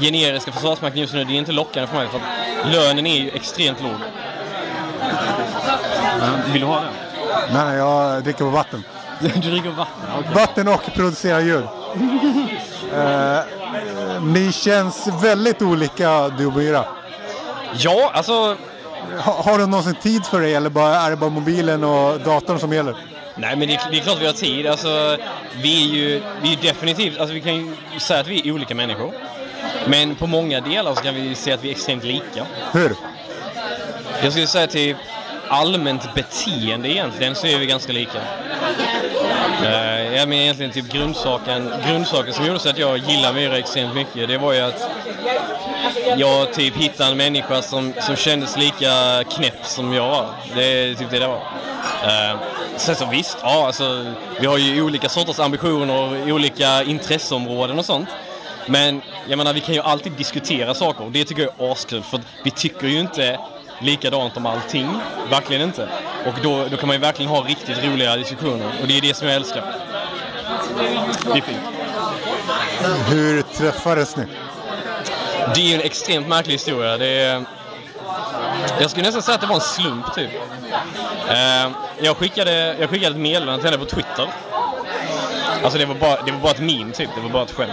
[0.02, 3.30] generiska Försvarsmakten just nu, det är inte lockande för mig för att lönen är ju
[3.30, 3.91] extremt låg.
[6.52, 6.88] Vill du ha det?
[7.54, 8.84] Nej, jag dricker på vatten.
[9.20, 10.10] Du dricker vatten?
[10.20, 10.32] okej.
[10.34, 11.64] Vatten och producerar ljud.
[12.95, 13.39] Eh,
[14.22, 16.86] ni känns väldigt olika du och Myra.
[17.78, 18.58] Ja, alltså
[19.20, 22.60] Ha, har du någonsin tid för det eller bara, är det bara mobilen och datorn
[22.60, 22.95] som gäller?
[23.36, 24.68] Nej men det är, det är klart vi har tid.
[24.68, 25.18] Alltså,
[25.62, 28.76] vi är ju vi är definitivt, alltså vi kan ju säga att vi är olika
[28.76, 29.14] människor.
[29.88, 32.45] Men på många delar så kan vi se att vi är extremt lika.
[32.74, 32.95] Hur?
[34.24, 34.95] Jag skulle säga till
[35.47, 38.22] allmänt beteende egentligen så är vi ganska lika.
[39.63, 43.95] Eh, jag menar egentligen typ grundsaken, grundsaken som gjorde så att jag gillar Myra extremt
[43.95, 44.89] mycket det var ju att
[46.17, 50.28] jag typ hittade en människa som, som kändes lika knäpp som jag var.
[50.55, 51.41] Det är typ det det var.
[52.03, 52.39] Eh,
[52.78, 58.09] sen så visst, ja alltså vi har ju olika sorters ambitioner, olika intresseområden och sånt.
[58.70, 62.03] Men jag menar vi kan ju alltid diskutera saker och det tycker jag är askul
[62.03, 63.39] för vi tycker ju inte
[63.82, 64.99] likadant om allting.
[65.30, 65.89] Verkligen inte.
[66.26, 69.13] Och då, då kan man ju verkligen ha riktigt roliga diskussioner och det är det
[69.13, 69.63] som jag älskar.
[71.24, 71.59] Det är fint.
[73.09, 74.24] Hur träffades ni?
[75.55, 76.97] Det är ju en extremt märklig historia.
[76.97, 77.43] Det är...
[78.80, 80.30] Jag skulle nästan säga att det var en slump typ.
[81.30, 84.28] Eh, Jag skickade, jag skickade ett meddelande till henne på Twitter.
[85.64, 87.72] Alltså det var bara, det var bara ett meme typ, det var bara ett skämt.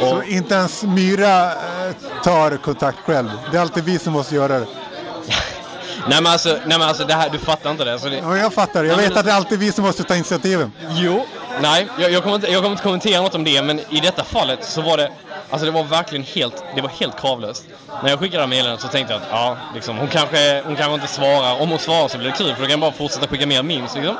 [0.00, 3.30] Så Och, inte ens Myra eh, tar kontakt själv.
[3.50, 4.66] Det är alltid vi som måste göra det.
[6.08, 7.92] Nej men alltså, nej, men alltså det här, du fattar inte det.
[7.92, 8.84] Alltså det Ja, jag fattar.
[8.84, 10.72] Jag vet att det är alltid vi som måste ta initiativen.
[10.90, 11.26] jo,
[11.60, 14.24] nej, jag, jag, kommer inte, jag kommer inte kommentera något om det, men i detta
[14.24, 15.10] fallet så var det,
[15.50, 17.64] alltså det var verkligen helt, det var helt kravlöst.
[18.02, 20.94] När jag skickade det meddelandet så tänkte jag att ja, liksom, hon, kanske, hon kanske
[20.94, 21.60] inte svarar.
[21.62, 23.62] Om hon svarar så blir det kul, för då kan jag bara fortsätta skicka mer
[23.62, 24.16] memes liksom.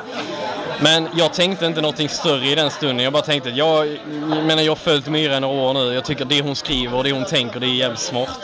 [0.83, 3.05] Men jag tänkte inte någonting större i den stunden.
[3.05, 3.87] Jag bara tänkte att jag,
[4.31, 5.95] jag menar jag har följt Myra i några år nu.
[5.95, 8.41] Jag tycker det hon skriver och det hon tänker det är jävligt smart.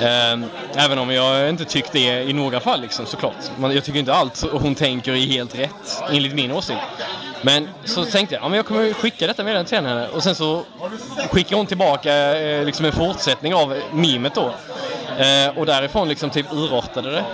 [0.00, 0.44] Ehm,
[0.74, 3.36] även om jag inte tyckt det i några fall liksom, såklart.
[3.60, 6.80] Jag tycker inte allt hon tänker är helt rätt, enligt min åsikt.
[7.42, 10.08] Men så tänkte jag, ja, men jag kommer skicka detta meddelande till henne.
[10.08, 10.62] Och sen så
[11.30, 14.54] skickar hon tillbaka eh, liksom en fortsättning av mimet då.
[15.18, 17.24] Eh, och därifrån liksom typ urartade det.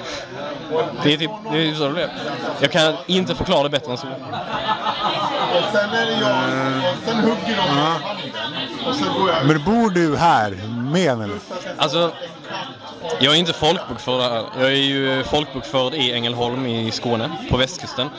[1.03, 2.09] Det är typ det är så det blev.
[2.61, 4.07] Jag kan inte förklara det bättre än så.
[4.07, 6.37] Och sen är det jag.
[7.05, 8.31] Sen hugger de med handen.
[8.89, 10.51] Och så går jag Men bor du här
[10.93, 11.25] med henne?
[11.25, 11.39] eller?
[11.77, 12.11] Alltså,
[13.21, 14.45] jag är inte folkbokförd här.
[14.59, 18.11] Jag är ju folkbokförd i Ängelholm i Skåne, på västkusten.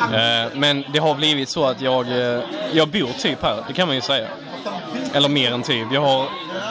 [0.00, 2.40] Eh, Men det har blivit så att jag, eh,
[2.72, 4.28] jag bor typ här, det kan man ju säga.
[5.12, 5.86] Eller mer än typ.
[5.92, 6.26] Jag har,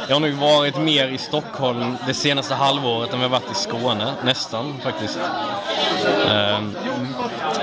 [0.08, 4.14] jag har nog varit mer i Stockholm det senaste halvåret än jag varit i Skåne,
[4.24, 5.20] nästan faktiskt.
[6.28, 6.60] Eh,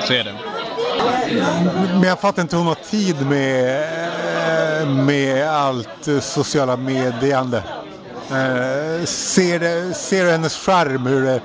[0.06, 0.34] Så är det.
[1.92, 3.82] Men jag fattar inte, hon har tid med,
[4.82, 7.62] eh, med allt sociala mediande.
[8.30, 11.40] Eh, Ser, det, ser du hennes charm, hur det,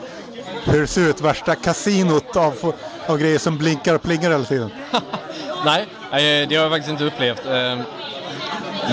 [0.66, 1.22] hur det ser ut?
[1.22, 2.74] Värsta kasinot av,
[3.08, 4.72] av grejer som blinkar och plingar hela tiden.
[5.66, 7.46] Nej, eh, det har jag faktiskt inte upplevt.
[7.46, 7.80] Eh,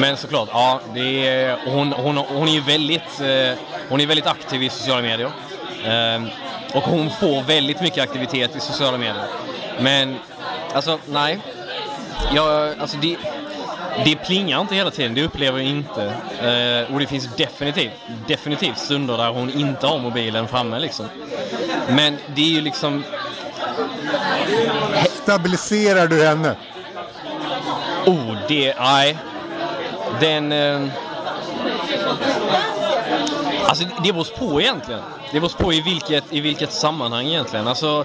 [0.01, 4.27] Men såklart, ja, det är, hon, hon, hon är ju väldigt, eh, hon är väldigt
[4.27, 5.31] aktiv i sociala medier.
[5.85, 6.23] Eh,
[6.75, 9.25] Och hon får väldigt mycket aktivitet i sociala medier.
[9.81, 10.17] Men,
[10.75, 11.39] alltså, nej.
[12.35, 13.17] Jag, alltså det,
[14.05, 16.05] det plingar inte hela tiden, det upplever jag inte.
[16.43, 17.93] Eh, och det finns definitivt,
[18.27, 21.07] definitivt stunder där hon inte har mobilen framme liksom.
[21.89, 23.05] Men det är ju liksom,
[25.23, 26.57] Stabiliserar du henne?
[28.07, 28.75] Oh, det...
[28.81, 29.17] Nej.
[30.21, 30.53] Den...
[30.53, 30.89] Eh,
[33.65, 35.01] alltså, det beror på egentligen.
[35.33, 37.69] Det beror på i vilket, i vilket sammanhang egentligen.
[37.69, 38.05] Alltså,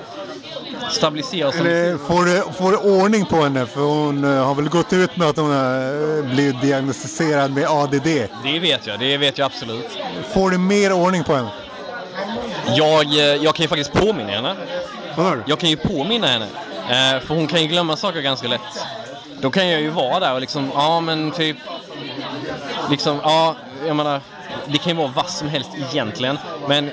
[0.92, 1.50] stabilisera.
[1.50, 3.66] Eller får får du ordning på henne?
[3.66, 7.68] För hon eh, har väl gått ut med att hon har eh, blivit diagnostiserad med
[7.68, 8.08] ADD.
[8.44, 9.90] Det vet jag, det vet jag absolut.
[10.34, 11.50] Får du mer ordning på henne?
[12.78, 14.56] Jag, eh, jag kan ju faktiskt påminna henne.
[15.16, 15.44] Du?
[15.46, 16.48] Jag kan ju påminna henne.
[17.20, 18.62] För hon kan ju glömma saker ganska lätt.
[19.42, 21.58] Då kan jag ju vara där och liksom, ja men typ...
[22.90, 23.56] Liksom, ja,
[23.88, 24.22] jag menar...
[24.68, 26.38] Det kan ju vara vad som helst egentligen.
[26.68, 26.90] Men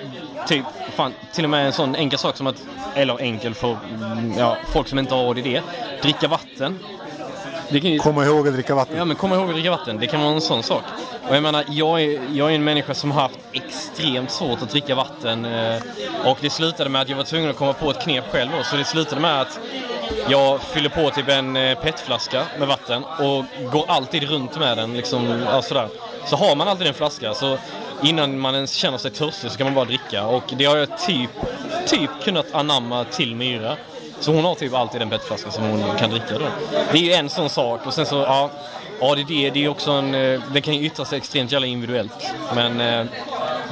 [0.48, 0.64] typ,
[0.96, 2.62] fan, till och med en sån enkel sak som att...
[2.94, 5.60] Eller enkel för mm, ja, folk som inte har ADD.
[6.02, 6.78] Dricka vatten.
[7.68, 8.96] Det kan ju, Komma ihåg att dricka vatten.
[8.96, 9.98] Ja, men kom ihåg att dricka vatten.
[10.00, 10.82] Det kan vara en sån sak.
[11.28, 14.70] Och jag menar, jag är, jag är en människa som har haft extremt svårt att
[14.70, 15.44] dricka vatten.
[15.44, 15.82] eh,
[16.24, 18.64] Och det slutade med att jag var tvungen att komma på ett knep själv då.
[18.64, 19.60] Så det slutade med att
[20.28, 24.94] jag fyller på typ en eh, petflaska med vatten och går alltid runt med den
[24.94, 25.88] liksom, ja, sådär.
[26.26, 27.58] Så har man alltid en flaska så
[28.02, 30.26] innan man ens känner sig törstig så kan man bara dricka.
[30.26, 31.30] Och det har jag typ,
[31.86, 33.76] typ kunnat anamma till Myra.
[34.20, 36.46] Så hon har typ alltid en petflaska som hon kan dricka då.
[36.92, 38.50] Det är ju en sån sak och sen så, ja,
[39.00, 42.34] ADD det är också en, eh, det kan ju yttra sig extremt jävla individuellt.
[42.54, 43.06] Men eh,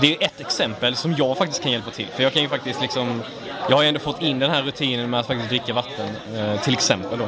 [0.01, 2.07] det är ju ett exempel som jag faktiskt kan hjälpa till.
[2.17, 3.23] För jag kan ju faktiskt liksom,
[3.69, 6.61] jag har ju ändå fått in den här rutinen med att faktiskt dricka vatten, eh,
[6.61, 7.25] till exempel då.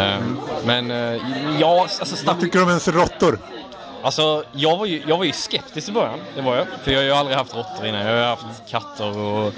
[0.00, 0.18] Eh,
[0.64, 1.20] Men eh,
[1.60, 3.38] ja, alltså Vad tycker du om ens råttor?
[4.02, 6.66] Alltså, jag var, ju, jag var ju skeptisk i början, det var jag.
[6.82, 8.00] För jag har ju aldrig haft råttor innan.
[8.00, 9.52] Jag har ju haft katter och...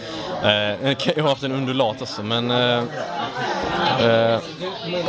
[0.45, 2.51] Eh, jag har haft en undulat också, men...
[2.51, 2.83] Eh,
[4.01, 4.41] eh,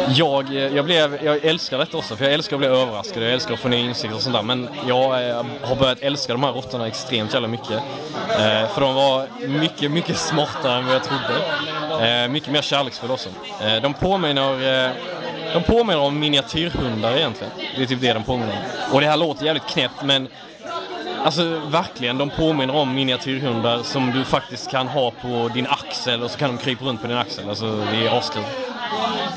[0.09, 3.23] jag, eh, jag, blev, jag älskar detta också, för jag älskar att bli överraskad.
[3.23, 4.43] Jag älskar att få nya insikter och sånt där.
[4.43, 7.81] Men jag eh, har börjat älska de här råttorna extremt jävla mycket.
[8.29, 12.23] Eh, för de var mycket, mycket smartare än vad jag trodde.
[12.23, 13.29] Eh, mycket mer kärleksfulla också.
[13.61, 14.85] Eh, de påminner...
[14.85, 14.91] Eh,
[15.53, 17.53] de påminner om miniatyrhundar egentligen.
[17.77, 18.93] Det är typ det de påminner om.
[18.93, 20.27] Och det här låter jävligt knäppt men
[21.23, 26.31] Alltså verkligen, de påminner om miniatyrhundar som du faktiskt kan ha på din axel och
[26.31, 27.49] så kan de krypa runt på din axel.
[27.49, 28.43] Alltså det är askul.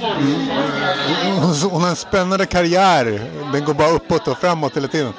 [0.02, 1.70] Mm.
[1.70, 3.20] hon har en spännande karriär.
[3.52, 5.12] Den går bara uppåt och framåt hela tiden.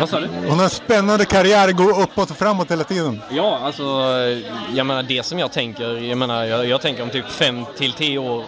[0.00, 0.26] Vad sa du?
[0.48, 3.22] Hon har en spännande karriär, går uppåt och framåt hela tiden.
[3.30, 3.82] Ja, alltså
[4.74, 7.92] jag menar det som jag tänker, jag menar jag, jag tänker om typ fem till
[7.92, 8.44] tio år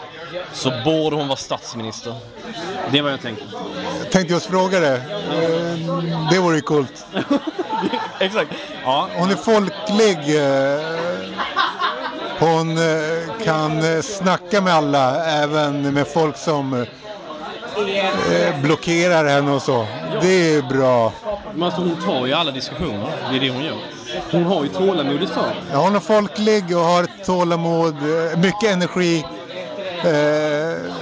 [0.53, 2.15] så borde hon vara statsminister.
[2.91, 3.45] Det är vad jag tänker.
[4.03, 5.01] Jag tänkte just fråga det.
[6.31, 7.07] Det vore ju coolt.
[8.19, 8.51] Exakt.
[8.85, 10.37] Ja, Hon är folklig.
[10.37, 10.81] eh,
[12.39, 16.87] Hon eh, kan eh, snacka med alla, även med folk som
[18.63, 19.87] blockerar henne och så.
[20.23, 21.13] Det är bra.
[21.55, 23.11] Men alltså hon tar ju alla diskussioner.
[23.31, 23.77] Det är det hon gör.
[24.33, 25.55] hon har ju tålamodet för.
[25.73, 29.25] Ja, hon är folklig och har tålamod, eh, mycket energi.
[30.05, 30.93] Eh,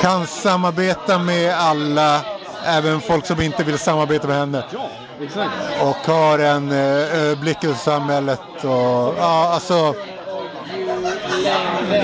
[0.00, 2.20] kan samarbeta med alla,
[2.66, 4.64] även folk som inte vill samarbeta med henne.
[4.72, 4.90] Ja,
[5.22, 5.50] exakt.
[5.82, 6.76] Och har en eh,
[7.22, 8.40] överblick över samhället.
[8.60, 9.94] Och, ja, alltså,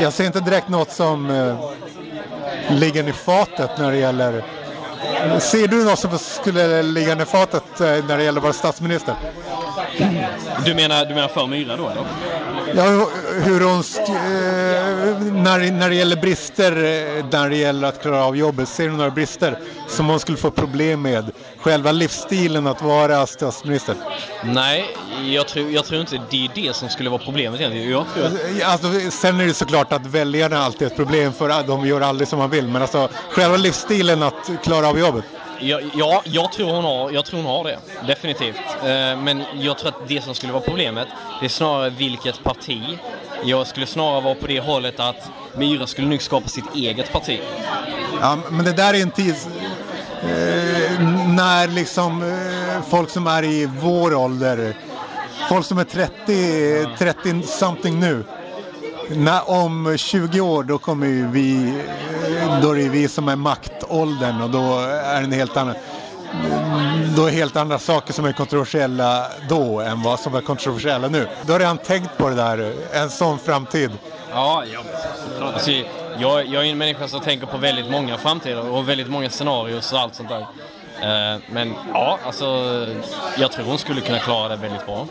[0.02, 1.70] jag ser inte direkt något som eh,
[2.70, 4.44] ligger i fatet när det gäller...
[5.40, 9.14] Ser du något som skulle ligga under fatet eh, när det gäller vår statsminister?
[10.64, 12.04] Du menar, du menar för Myra då eller?
[12.76, 13.08] Ja,
[13.42, 13.78] hur hon...
[13.78, 18.88] Eh, när, när det gäller brister, eh, när det gäller att klara av jobbet, ser
[18.88, 21.30] du några brister som hon skulle få problem med?
[21.60, 23.94] Själva livsstilen att vara statsminister?
[24.44, 27.90] Nej, jag tror, jag tror inte det är det som skulle vara problemet egentligen.
[27.90, 31.66] Jag tror att, Alltså, sen är det såklart att väljarna alltid är ett problem för
[31.66, 32.68] de gör aldrig som man vill.
[32.68, 35.24] Men alltså själva livsstilen att klara av jobbet
[35.60, 37.78] ja, ja, jag tror hon har, jag tror hon har det.
[38.06, 38.56] Definitivt.
[38.82, 41.08] Eh, men jag tror att det som skulle vara problemet,
[41.40, 42.98] det är snarare vilket parti.
[43.44, 47.40] Jag skulle snarare vara på det hållet att Myra skulle nog skapa sitt eget parti.
[48.20, 49.34] Ja, men det där är en tid
[50.22, 54.76] eh, när liksom eh, folk som är i vår ålder,
[55.48, 58.24] folk som är 30, 30 something nu.
[59.10, 61.82] När, om 20 år då kommer ju vi,
[62.62, 65.74] då är det vi som är maktåldern och då är det en helt annan
[67.16, 71.28] då är helt andra saker som är kontroversiella då än vad som är kontroversiella nu.
[71.46, 73.90] Du har redan tänkt på det där, en sån framtid.
[74.30, 74.80] Ja, ja.
[75.40, 75.70] Alltså,
[76.18, 79.76] jag, jag är en människa som tänker på väldigt många framtider och väldigt många scenarier
[79.92, 80.46] och allt sånt där.
[81.02, 82.46] Eh, men ja, alltså
[83.38, 85.06] jag tror hon skulle kunna klara det väldigt bra.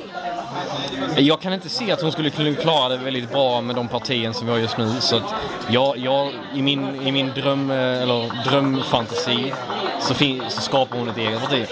[1.18, 4.32] Jag kan inte se att hon skulle kunna klara det väldigt bra med de partier
[4.32, 4.92] som vi har just nu.
[5.00, 5.34] Så att
[5.70, 9.54] jag, jag, i min, i min dröm, eh, eller drömfantasi
[10.02, 11.66] så, fin, så skapar hon ett eget parti.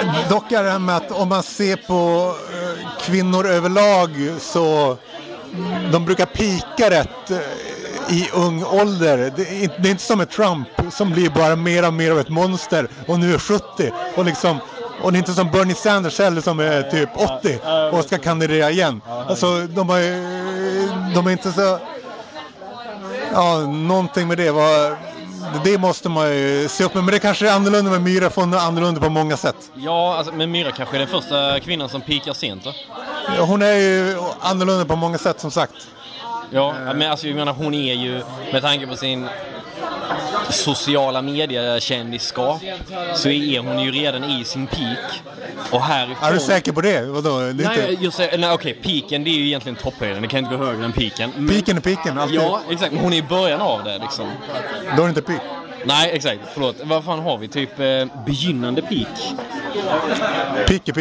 [0.00, 2.32] Eh, dock är det här med att om man ser på
[3.00, 4.96] kvinnor överlag så
[5.54, 7.30] mm, de brukar pika rätt
[8.10, 9.32] i ung ålder.
[9.36, 12.10] Det är, inte, det är inte som med Trump som blir bara mer och mer
[12.10, 13.92] av ett monster och nu är 70.
[14.16, 14.58] Och, liksom,
[15.02, 17.58] och det är inte som Bernie Sanders heller som är typ 80
[17.92, 19.00] och ska kandidera igen.
[19.28, 20.00] Alltså de, har,
[21.14, 21.78] de är inte så...
[23.32, 24.96] Ja, någonting med det var...
[25.64, 27.04] Det måste man ju se upp med.
[27.04, 29.56] Men det kanske är annorlunda med Myra, för hon är annorlunda på många sätt.
[29.74, 32.72] Ja, alltså, men Myra kanske är den första kvinnan som pikar sent då?
[33.36, 35.74] Ja, Hon är ju annorlunda på många sätt som sagt.
[36.50, 38.22] Ja, men alltså jag menar hon är ju
[38.52, 39.26] med tanke på sin
[40.50, 42.62] sociala mediekändisskap
[43.14, 45.22] så är hon ju redan i sin peak.
[45.70, 46.28] Och härifrån...
[46.28, 47.02] Är du säker på det?
[47.06, 47.38] Vadå?
[47.40, 48.04] Det Nej, inte...
[48.04, 50.22] jag säger, nej okej, piken det är ju egentligen topphöjden.
[50.22, 51.32] Det kan inte gå högre än piken.
[51.36, 52.36] Men- Piken är piken, alltid.
[52.40, 52.92] Ja, exakt.
[52.92, 54.28] Men hon är i början av det liksom.
[54.96, 55.40] Då är det inte pik.
[55.84, 56.40] Nej, exakt.
[56.54, 56.76] Förlåt.
[56.82, 57.48] Vad fan har vi?
[57.48, 59.34] Typ eh, begynnande peak?
[60.66, 60.92] Pik är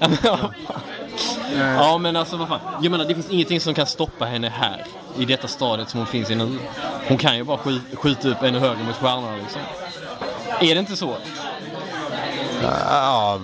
[1.58, 2.60] ja, men alltså vad fan.
[2.82, 4.84] Jag menar, det finns ingenting som kan stoppa henne här.
[5.18, 6.58] I detta stadiet som hon finns i nu.
[7.08, 9.60] Hon kan ju bara skj- skjuta upp ännu högre mot stjärnorna liksom.
[10.60, 11.16] Är det inte så?
[12.62, 13.38] Ja,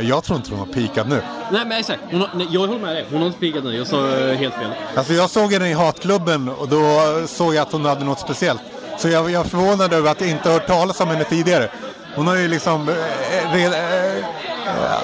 [0.00, 1.22] jag tror inte hon har pikat nu.
[1.50, 2.00] Nej, men exakt.
[2.10, 3.06] Hon har, nej, jag håller med dig.
[3.10, 3.76] Hon har inte peakat nu.
[3.76, 4.70] Jag sa eh, helt fel.
[4.94, 6.80] Alltså jag såg henne i Hatklubben och då
[7.26, 8.60] såg jag att hon hade något speciellt.
[8.98, 11.70] Så jag, jag är förvånad över att jag inte hört talas om henne tidigare.
[12.16, 12.88] Hon har ju liksom...
[12.88, 14.22] Eh, red, eh, eh,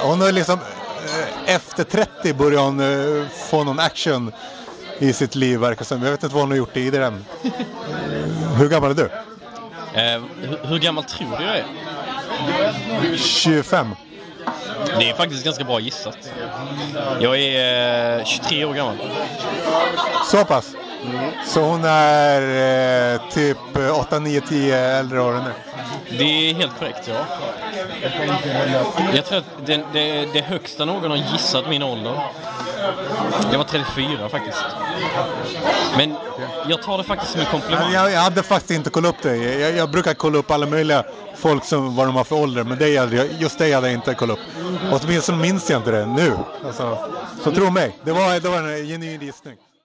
[0.02, 0.58] hon har ju liksom...
[1.20, 4.32] Eh, efter 30 börjar hon eh, få någon action
[4.98, 6.02] i sitt liv verkar som.
[6.02, 7.24] Jag vet inte vad hon har gjort tidigare än.
[8.58, 9.10] Hur gammal är du?
[10.00, 11.64] Eh, hur, hur gammal tror du jag är?
[13.16, 13.94] 25.
[14.98, 16.18] Det är faktiskt ganska bra gissat.
[17.20, 18.96] Jag är eh, 23 år gammal.
[20.30, 20.74] Så pass?
[21.47, 23.59] Så hon är eh, typ
[24.01, 25.51] 8, 9, 10 äldre år än du?
[26.18, 27.26] Det är helt korrekt, ja.
[29.14, 32.20] Jag tror att det, det, det högsta någon har gissat min ålder,
[33.51, 34.59] det var 34 faktiskt.
[35.97, 36.14] Men
[36.68, 37.93] jag tar det faktiskt som en komplimang.
[37.93, 39.36] Jag, jag hade faktiskt inte kollat upp det.
[39.36, 41.05] Jag, jag brukar kolla upp alla möjliga
[41.36, 42.64] folk som vad de har för ålder.
[42.64, 44.44] Men det jag, just det hade jag inte kollat upp.
[44.93, 46.32] Åtminstone minns jag inte det nu.
[46.66, 46.98] Alltså,
[47.44, 49.55] så tro mig, det var, det var en genuin gissning.